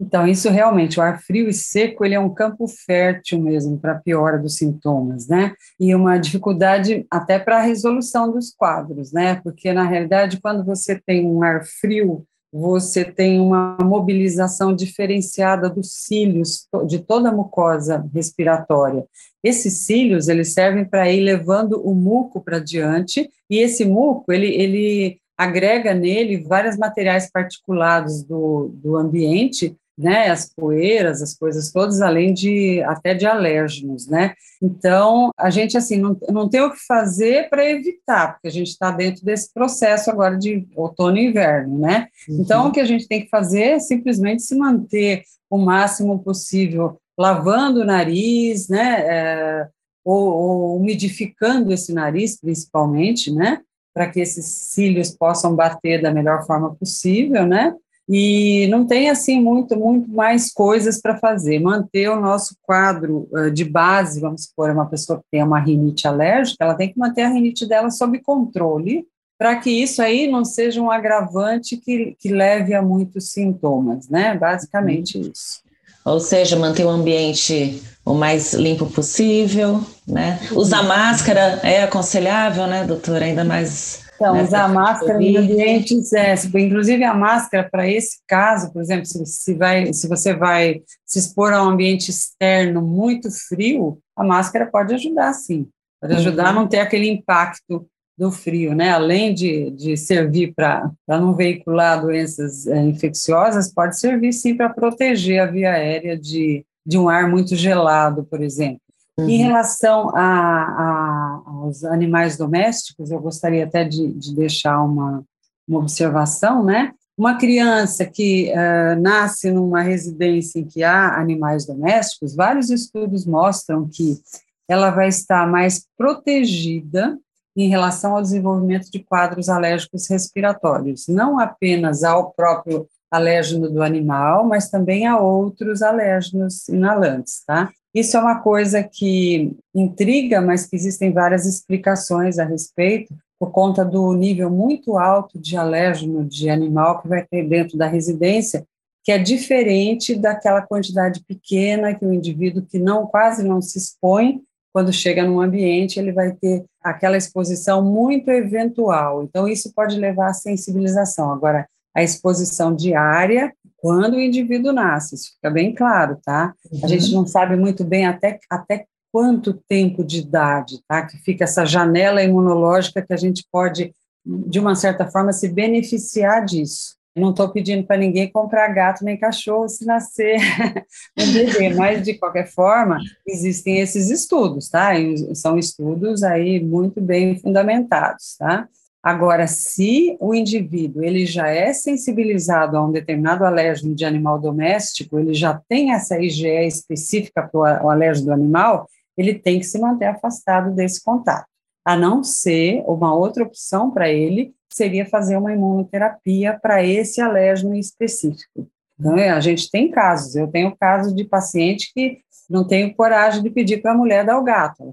Então, 0.00 0.26
isso 0.26 0.50
realmente, 0.50 0.98
o 0.98 1.02
ar 1.04 1.20
frio 1.20 1.48
e 1.48 1.52
seco, 1.52 2.04
ele 2.04 2.16
é 2.16 2.20
um 2.20 2.34
campo 2.34 2.66
fértil 2.66 3.38
mesmo 3.38 3.78
para 3.78 3.92
a 3.92 3.98
piora 4.00 4.38
dos 4.38 4.56
sintomas, 4.56 5.28
né? 5.28 5.52
E 5.78 5.94
uma 5.94 6.18
dificuldade 6.18 7.06
até 7.08 7.38
para 7.38 7.58
a 7.58 7.62
resolução 7.62 8.32
dos 8.32 8.52
quadros, 8.52 9.12
né? 9.12 9.36
Porque, 9.36 9.72
na 9.72 9.84
realidade, 9.84 10.40
quando 10.40 10.64
você 10.64 10.98
tem 10.98 11.24
um 11.24 11.44
ar 11.44 11.64
frio 11.64 12.26
você 12.52 13.04
tem 13.04 13.40
uma 13.40 13.76
mobilização 13.80 14.74
diferenciada 14.74 15.70
dos 15.70 15.92
cílios 15.92 16.66
de 16.86 16.98
toda 16.98 17.28
a 17.28 17.32
mucosa 17.32 18.04
respiratória. 18.12 19.06
Esses 19.42 19.78
cílios, 19.78 20.28
eles 20.28 20.52
servem 20.52 20.84
para 20.84 21.10
ir 21.10 21.20
levando 21.20 21.80
o 21.80 21.94
muco 21.94 22.40
para 22.40 22.58
diante, 22.58 23.30
e 23.48 23.58
esse 23.58 23.84
muco, 23.84 24.32
ele, 24.32 24.48
ele 24.48 25.18
agrega 25.38 25.94
nele 25.94 26.42
vários 26.42 26.76
materiais 26.76 27.30
particulados 27.30 28.22
do, 28.22 28.70
do 28.74 28.96
ambiente 28.96 29.76
né, 30.00 30.30
as 30.30 30.48
poeiras, 30.48 31.20
as 31.20 31.34
coisas 31.34 31.70
todas, 31.70 32.00
além 32.00 32.32
de 32.32 32.82
até 32.84 33.12
de 33.12 33.26
alérgenos, 33.26 34.06
né? 34.06 34.34
Então, 34.62 35.30
a 35.36 35.50
gente, 35.50 35.76
assim, 35.76 35.98
não, 35.98 36.16
não 36.30 36.48
tem 36.48 36.62
o 36.62 36.72
que 36.72 36.78
fazer 36.86 37.50
para 37.50 37.68
evitar, 37.68 38.32
porque 38.32 38.48
a 38.48 38.52
gente 38.52 38.68
está 38.68 38.90
dentro 38.90 39.22
desse 39.22 39.52
processo 39.52 40.10
agora 40.10 40.38
de 40.38 40.66
outono 40.74 41.18
e 41.18 41.26
inverno, 41.26 41.78
né? 41.78 42.08
Uhum. 42.26 42.40
Então, 42.40 42.68
o 42.68 42.72
que 42.72 42.80
a 42.80 42.84
gente 42.84 43.06
tem 43.06 43.22
que 43.22 43.28
fazer 43.28 43.62
é 43.62 43.78
simplesmente 43.78 44.42
se 44.42 44.56
manter 44.56 45.22
o 45.50 45.58
máximo 45.58 46.18
possível 46.22 46.98
lavando 47.18 47.80
o 47.80 47.84
nariz, 47.84 48.68
né? 48.68 49.00
É, 49.02 49.68
ou, 50.02 50.32
ou 50.32 50.76
umidificando 50.78 51.72
esse 51.74 51.92
nariz, 51.92 52.40
principalmente, 52.40 53.30
né? 53.30 53.60
Para 53.92 54.08
que 54.08 54.20
esses 54.20 54.46
cílios 54.46 55.10
possam 55.10 55.54
bater 55.54 56.00
da 56.00 56.10
melhor 56.10 56.46
forma 56.46 56.74
possível, 56.74 57.46
né? 57.46 57.74
E 58.12 58.66
não 58.66 58.84
tem 58.84 59.08
assim 59.08 59.40
muito 59.40 59.78
muito 59.78 60.10
mais 60.10 60.52
coisas 60.52 61.00
para 61.00 61.16
fazer. 61.16 61.60
Manter 61.60 62.08
o 62.08 62.20
nosso 62.20 62.56
quadro 62.62 63.28
uh, 63.32 63.48
de 63.52 63.64
base, 63.64 64.20
vamos 64.20 64.46
supor, 64.46 64.68
uma 64.70 64.86
pessoa 64.86 65.20
que 65.20 65.24
tem 65.30 65.44
uma 65.44 65.60
rinite 65.60 66.08
alérgica, 66.08 66.64
ela 66.64 66.74
tem 66.74 66.92
que 66.92 66.98
manter 66.98 67.22
a 67.22 67.28
rinite 67.28 67.64
dela 67.64 67.88
sob 67.88 68.18
controle, 68.18 69.06
para 69.38 69.54
que 69.56 69.70
isso 69.70 70.02
aí 70.02 70.26
não 70.26 70.44
seja 70.44 70.82
um 70.82 70.90
agravante 70.90 71.76
que, 71.76 72.16
que 72.18 72.30
leve 72.30 72.74
a 72.74 72.82
muitos 72.82 73.30
sintomas, 73.30 74.08
né? 74.08 74.36
Basicamente 74.36 75.16
uhum. 75.16 75.30
isso. 75.32 75.62
Ou 76.04 76.18
seja, 76.18 76.56
manter 76.56 76.84
o 76.84 76.88
ambiente 76.88 77.80
o 78.04 78.14
mais 78.14 78.54
limpo 78.54 78.86
possível, 78.86 79.84
né? 80.04 80.40
Usar 80.50 80.82
máscara 80.82 81.60
é 81.62 81.84
aconselhável, 81.84 82.66
né, 82.66 82.84
doutora? 82.84 83.26
Ainda 83.26 83.44
mais 83.44 84.09
então, 84.20 84.34
né, 84.34 84.42
usar 84.42 84.68
máscara 84.68 85.22
em 85.22 85.34
ambientes, 85.38 86.12
é, 86.12 86.34
inclusive 86.54 87.02
a 87.04 87.14
máscara 87.14 87.66
para 87.70 87.88
esse 87.88 88.18
caso, 88.28 88.70
por 88.70 88.82
exemplo, 88.82 89.06
se, 89.06 89.24
se, 89.24 89.54
vai, 89.54 89.94
se 89.94 90.06
você 90.06 90.34
vai 90.34 90.82
se 91.06 91.18
expor 91.18 91.54
a 91.54 91.64
um 91.64 91.70
ambiente 91.70 92.10
externo 92.10 92.82
muito 92.82 93.30
frio, 93.30 93.98
a 94.14 94.22
máscara 94.22 94.66
pode 94.70 94.92
ajudar, 94.92 95.32
sim. 95.32 95.66
Pode 95.98 96.14
ajudar 96.14 96.44
uhum. 96.44 96.48
a 96.50 96.52
não 96.52 96.68
ter 96.68 96.80
aquele 96.80 97.08
impacto 97.08 97.86
do 98.18 98.30
frio, 98.30 98.74
né? 98.74 98.90
Além 98.90 99.32
de, 99.32 99.70
de 99.70 99.96
servir 99.96 100.52
para 100.54 100.90
não 101.08 101.34
veicular 101.34 102.02
doenças 102.02 102.66
é, 102.66 102.78
infecciosas, 102.78 103.72
pode 103.72 103.98
servir 103.98 104.34
sim 104.34 104.54
para 104.54 104.68
proteger 104.68 105.40
a 105.40 105.46
via 105.46 105.72
aérea 105.72 106.18
de, 106.18 106.62
de 106.84 106.98
um 106.98 107.08
ar 107.08 107.26
muito 107.26 107.56
gelado, 107.56 108.22
por 108.24 108.42
exemplo. 108.42 108.82
Uhum. 109.18 109.28
Em 109.28 109.38
relação 109.38 110.10
a, 110.14 110.22
a, 110.22 111.42
aos 111.46 111.84
animais 111.84 112.36
domésticos, 112.36 113.10
eu 113.10 113.20
gostaria 113.20 113.64
até 113.64 113.84
de, 113.84 114.12
de 114.12 114.34
deixar 114.34 114.82
uma, 114.82 115.24
uma 115.68 115.80
observação, 115.80 116.64
né? 116.64 116.92
Uma 117.16 117.36
criança 117.36 118.06
que 118.06 118.50
uh, 118.50 119.00
nasce 119.00 119.50
numa 119.50 119.82
residência 119.82 120.58
em 120.58 120.64
que 120.64 120.82
há 120.82 121.20
animais 121.20 121.66
domésticos, 121.66 122.34
vários 122.34 122.70
estudos 122.70 123.26
mostram 123.26 123.86
que 123.86 124.18
ela 124.66 124.90
vai 124.90 125.08
estar 125.08 125.46
mais 125.46 125.86
protegida 125.98 127.18
em 127.56 127.68
relação 127.68 128.16
ao 128.16 128.22
desenvolvimento 128.22 128.90
de 128.90 129.00
quadros 129.00 129.48
alérgicos 129.48 130.08
respiratórios, 130.08 131.08
não 131.08 131.38
apenas 131.38 132.04
ao 132.04 132.30
próprio 132.32 132.88
alérgeno 133.10 133.68
do 133.68 133.82
animal, 133.82 134.44
mas 134.44 134.70
também 134.70 135.06
a 135.06 135.18
outros 135.18 135.82
alérgenos 135.82 136.68
inalantes, 136.68 137.42
tá? 137.46 137.70
Isso 137.92 138.16
é 138.16 138.20
uma 138.20 138.40
coisa 138.40 138.82
que 138.82 139.56
intriga, 139.74 140.40
mas 140.40 140.66
que 140.66 140.76
existem 140.76 141.12
várias 141.12 141.44
explicações 141.44 142.38
a 142.38 142.44
respeito, 142.44 143.12
por 143.38 143.50
conta 143.50 143.84
do 143.84 144.12
nível 144.12 144.50
muito 144.50 144.98
alto 144.98 145.38
de 145.38 145.56
alérgeno 145.56 146.24
de 146.24 146.50
animal 146.50 147.00
que 147.00 147.08
vai 147.08 147.26
ter 147.26 147.48
dentro 147.48 147.76
da 147.76 147.86
residência, 147.86 148.64
que 149.02 149.10
é 149.10 149.18
diferente 149.18 150.14
daquela 150.14 150.60
quantidade 150.60 151.24
pequena 151.26 151.94
que 151.94 152.04
o 152.04 152.12
indivíduo 152.12 152.66
que 152.66 152.78
não 152.78 153.06
quase 153.06 153.42
não 153.42 153.60
se 153.62 153.78
expõe, 153.78 154.42
quando 154.72 154.92
chega 154.92 155.24
num 155.24 155.40
ambiente, 155.40 155.98
ele 155.98 156.12
vai 156.12 156.32
ter 156.32 156.64
aquela 156.82 157.16
exposição 157.16 157.82
muito 157.82 158.30
eventual. 158.30 159.24
Então, 159.24 159.48
isso 159.48 159.72
pode 159.74 159.98
levar 159.98 160.28
à 160.28 160.34
sensibilização. 160.34 161.32
Agora, 161.32 161.66
a 161.94 162.02
exposição 162.02 162.74
diária 162.74 163.52
quando 163.80 164.14
o 164.14 164.20
indivíduo 164.20 164.72
nasce, 164.72 165.14
isso 165.14 165.32
fica 165.34 165.50
bem 165.50 165.74
claro, 165.74 166.18
tá? 166.22 166.54
Uhum. 166.70 166.80
A 166.84 166.86
gente 166.86 167.12
não 167.12 167.26
sabe 167.26 167.56
muito 167.56 167.82
bem 167.82 168.06
até, 168.06 168.38
até 168.48 168.84
quanto 169.10 169.54
tempo 169.68 170.04
de 170.04 170.20
idade, 170.20 170.80
tá? 170.86 171.06
Que 171.06 171.16
fica 171.16 171.44
essa 171.44 171.64
janela 171.64 172.22
imunológica 172.22 173.02
que 173.02 173.12
a 173.12 173.16
gente 173.16 173.44
pode, 173.50 173.94
de 174.24 174.60
uma 174.60 174.74
certa 174.74 175.10
forma, 175.10 175.32
se 175.32 175.48
beneficiar 175.48 176.44
disso. 176.44 176.98
Não 177.16 177.30
estou 177.30 177.48
pedindo 177.48 177.84
para 177.84 177.96
ninguém 177.96 178.30
comprar 178.30 178.68
gato 178.68 179.04
nem 179.04 179.18
cachorro 179.18 179.68
se 179.68 179.84
nascer 179.84 180.36
um 181.18 181.32
bebê, 181.32 181.74
mas 181.74 182.04
de 182.04 182.14
qualquer 182.14 182.48
forma 182.48 182.98
existem 183.26 183.80
esses 183.80 184.10
estudos, 184.10 184.68
tá? 184.68 184.96
E 184.96 185.34
são 185.34 185.58
estudos 185.58 186.22
aí 186.22 186.62
muito 186.62 187.00
bem 187.00 187.36
fundamentados, 187.36 188.36
tá? 188.38 188.68
Agora, 189.02 189.46
se 189.46 190.16
o 190.20 190.34
indivíduo 190.34 191.02
ele 191.02 191.24
já 191.24 191.48
é 191.48 191.72
sensibilizado 191.72 192.76
a 192.76 192.84
um 192.84 192.92
determinado 192.92 193.44
alérgeno 193.44 193.94
de 193.94 194.04
animal 194.04 194.38
doméstico, 194.38 195.18
ele 195.18 195.32
já 195.32 195.58
tem 195.68 195.92
essa 195.92 196.18
IgE 196.20 196.66
específica 196.66 197.42
para 197.42 197.84
o 197.84 197.88
alérgeno 197.88 198.26
do 198.26 198.32
animal, 198.32 198.86
ele 199.16 199.34
tem 199.34 199.58
que 199.58 199.64
se 199.64 199.78
manter 199.78 200.06
afastado 200.06 200.74
desse 200.74 201.02
contato. 201.02 201.46
A 201.82 201.96
não 201.96 202.22
ser 202.22 202.84
uma 202.86 203.14
outra 203.14 203.42
opção 203.42 203.90
para 203.90 204.10
ele 204.10 204.52
seria 204.70 205.06
fazer 205.06 205.36
uma 205.38 205.52
imunoterapia 205.52 206.58
para 206.60 206.84
esse 206.84 207.22
alérgeno 207.22 207.74
específico. 207.74 208.68
Então, 208.98 209.16
é, 209.16 209.30
a 209.30 209.40
gente 209.40 209.70
tem 209.70 209.90
casos, 209.90 210.36
eu 210.36 210.46
tenho 210.46 210.76
casos 210.76 211.14
de 211.14 211.24
paciente 211.24 211.90
que 211.94 212.18
não 212.50 212.66
tenho 212.66 212.92
coragem 212.96 213.42
de 213.42 213.48
pedir 213.48 213.80
para 213.80 213.92
a 213.92 213.96
mulher 213.96 214.24
dar 214.26 214.36
o 214.36 214.42
gato. 214.42 214.92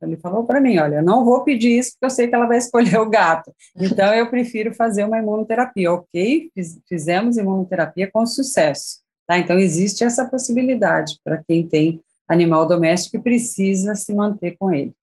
Ele 0.00 0.16
falou 0.16 0.44
para 0.44 0.58
mim, 0.58 0.78
olha, 0.78 0.96
eu 0.96 1.02
não 1.02 1.22
vou 1.22 1.44
pedir 1.44 1.78
isso 1.78 1.92
porque 1.92 2.06
eu 2.06 2.10
sei 2.10 2.26
que 2.26 2.34
ela 2.34 2.46
vai 2.46 2.56
escolher 2.56 2.98
o 2.98 3.10
gato. 3.10 3.54
Então, 3.76 4.14
eu 4.14 4.30
prefiro 4.30 4.74
fazer 4.74 5.04
uma 5.04 5.18
imunoterapia. 5.18 5.92
Ok, 5.92 6.50
fizemos 6.88 7.36
imunoterapia 7.36 8.10
com 8.10 8.24
sucesso. 8.26 9.00
Tá? 9.26 9.38
Então, 9.38 9.58
existe 9.58 10.02
essa 10.02 10.24
possibilidade 10.24 11.18
para 11.22 11.42
quem 11.46 11.68
tem 11.68 12.00
animal 12.26 12.66
doméstico 12.66 13.18
e 13.18 13.22
precisa 13.22 13.94
se 13.94 14.14
manter 14.14 14.56
com 14.58 14.72
ele. 14.72 14.94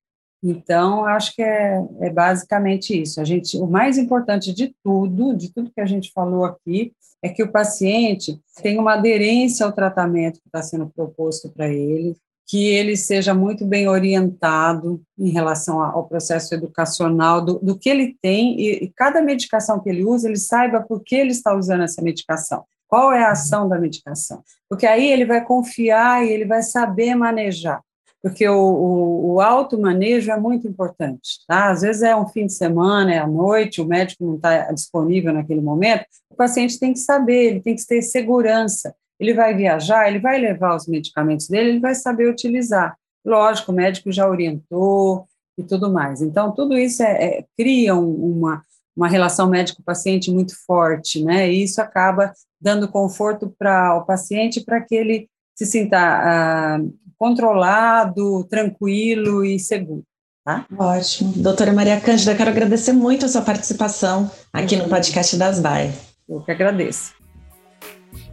Então, 0.44 1.06
acho 1.06 1.36
que 1.36 1.42
é, 1.42 1.80
é, 2.00 2.10
basicamente 2.10 3.00
isso. 3.00 3.22
A 3.22 3.24
gente, 3.24 3.58
o 3.58 3.68
mais 3.68 3.98
importante 3.98 4.52
de 4.52 4.74
tudo, 4.84 5.36
de 5.36 5.54
tudo 5.54 5.72
que 5.72 5.82
a 5.82 5.86
gente 5.86 6.12
falou 6.12 6.46
aqui, 6.46 6.94
é 7.22 7.30
que 7.30 7.44
o 7.44 7.52
paciente 7.52 8.42
tenha 8.62 8.82
uma 8.82 8.94
aderência 8.94 9.66
ao 9.66 9.72
tratamento 9.72 10.40
que 10.42 10.48
está 10.48 10.64
sendo 10.64 10.90
proposto 10.90 11.52
para 11.52 11.70
ele, 11.70 12.16
que 12.48 12.68
ele 12.68 12.98
seja 12.98 13.36
muito 13.36 13.66
bem 13.66 13.88
orientado 13.88 15.02
em 15.18 15.30
relação 15.30 15.80
ao 15.80 16.08
processo 16.08 16.56
educacional 16.56 17.40
do, 17.40 17.60
do 17.60 17.78
que 17.78 17.88
ele 17.88 18.18
tem 18.20 18.60
e, 18.60 18.86
e 18.86 18.90
cada 18.90 19.22
medicação 19.22 19.80
que 19.80 19.90
ele 19.90 20.04
usa, 20.04 20.28
ele 20.28 20.38
saiba 20.38 20.82
por 20.82 21.04
que 21.04 21.16
ele 21.16 21.32
está 21.32 21.56
usando 21.56 21.84
essa 21.84 22.02
medicação. 22.02 22.66
Qual 22.88 23.14
é 23.14 23.24
a 23.24 23.32
ação 23.32 23.70
da 23.70 23.80
medicação? 23.80 24.44
Porque 24.68 24.88
aí 24.88 25.10
ele 25.10 25.24
vai 25.24 25.46
confiar 25.46 26.26
e 26.26 26.32
ele 26.32 26.46
vai 26.46 26.64
saber 26.64 27.16
manejar 27.16 27.82
porque 28.22 28.48
o, 28.48 28.56
o, 28.56 29.34
o 29.34 29.42
automanejo 29.42 30.32
é 30.32 30.40
muito 30.40 30.68
importante, 30.68 31.40
tá? 31.48 31.72
Às 31.72 31.82
vezes 31.82 32.04
é 32.04 32.16
um 32.16 32.28
fim 32.28 32.46
de 32.46 32.54
semana, 32.54 33.14
é 33.14 33.18
à 33.18 33.28
noite, 33.28 33.82
o 33.82 33.86
médico 33.86 34.26
não 34.26 34.36
está 34.36 34.72
disponível 34.72 35.34
naquele 35.34 35.62
momento, 35.62 36.06
o 36.30 36.36
paciente 36.36 36.80
tem 36.80 36.94
que 36.94 37.00
saber, 37.00 37.46
ele 37.46 37.62
tem 37.62 37.76
que 37.76 37.86
ter 37.86 38.02
segurança. 38.02 38.94
Ele 39.20 39.34
vai 39.34 39.56
viajar, 39.56 40.08
ele 40.08 40.20
vai 40.20 40.40
levar 40.40 40.76
os 40.76 40.88
medicamentos 40.88 41.48
dele, 41.48 41.70
ele 41.70 41.80
vai 41.80 41.94
saber 41.94 42.28
utilizar. 42.28 42.96
Lógico, 43.24 43.72
o 43.72 43.76
médico 43.76 44.12
já 44.12 44.28
orientou 44.28 45.28
e 45.58 45.64
tudo 45.64 45.92
mais. 45.92 46.22
Então, 46.22 46.52
tudo 46.52 46.76
isso 46.76 47.04
é, 47.04 47.24
é 47.24 47.46
cria 47.56 47.96
uma, 47.96 48.64
uma 48.96 49.08
relação 49.08 49.48
médico-paciente 49.48 50.32
muito 50.32 50.54
forte, 50.66 51.24
né? 51.24 51.52
E 51.52 51.64
isso 51.64 51.80
acaba 51.80 52.34
dando 52.60 52.88
conforto 52.88 53.54
para 53.60 53.96
o 53.96 54.06
paciente 54.06 54.64
para 54.64 54.82
que 54.82 54.96
ele 54.96 55.30
se 55.56 55.66
sinta 55.66 55.98
ah, 56.00 56.80
controlado, 57.22 58.44
tranquilo 58.46 59.46
e 59.46 59.60
seguro. 59.60 60.02
Tá? 60.44 60.66
Ótimo. 60.76 61.34
Doutora 61.36 61.72
Maria 61.72 62.02
Cândida, 62.02 62.34
quero 62.34 62.50
agradecer 62.50 62.94
muito 62.94 63.28
a 63.28 63.30
sua 63.30 63.44
participação 63.44 64.32
aqui 64.52 64.76
no 64.76 64.90
podcast 64.90 65.38
das 65.38 65.60
BAE. 65.60 65.92
Eu 66.28 66.42
que 66.42 66.50
agradeço. 66.50 67.14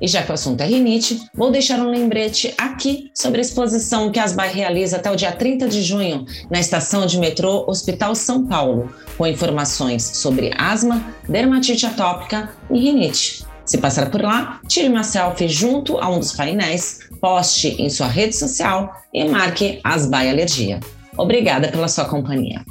E 0.00 0.08
já 0.08 0.22
que 0.22 0.30
o 0.30 0.34
assunto 0.34 0.62
é 0.62 0.64
rinite, 0.64 1.20
vou 1.34 1.50
deixar 1.50 1.78
um 1.80 1.90
lembrete 1.90 2.54
aqui 2.56 3.10
sobre 3.14 3.40
a 3.40 3.42
exposição 3.42 4.10
que 4.10 4.18
a 4.18 4.24
Asbai 4.24 4.50
realiza 4.54 4.96
até 4.96 5.10
o 5.10 5.16
dia 5.16 5.32
30 5.32 5.68
de 5.68 5.82
junho 5.82 6.24
na 6.50 6.58
estação 6.58 7.04
de 7.04 7.18
metrô 7.18 7.66
Hospital 7.68 8.14
São 8.14 8.46
Paulo, 8.46 8.90
com 9.18 9.26
informações 9.26 10.02
sobre 10.02 10.50
asma, 10.56 11.14
dermatite 11.28 11.84
atópica 11.84 12.54
e 12.70 12.78
rinite. 12.78 13.47
Se 13.68 13.76
passar 13.76 14.10
por 14.10 14.22
lá, 14.22 14.62
tire 14.66 14.88
uma 14.88 15.02
selfie 15.02 15.46
junto 15.46 15.98
a 15.98 16.08
um 16.08 16.18
dos 16.18 16.32
painéis, 16.32 17.00
poste 17.20 17.68
em 17.78 17.90
sua 17.90 18.06
rede 18.06 18.34
social 18.34 18.90
e 19.12 19.22
marque 19.28 19.78
Asbai 19.84 20.30
Alergia. 20.30 20.80
Obrigada 21.18 21.68
pela 21.68 21.86
sua 21.86 22.06
companhia. 22.06 22.64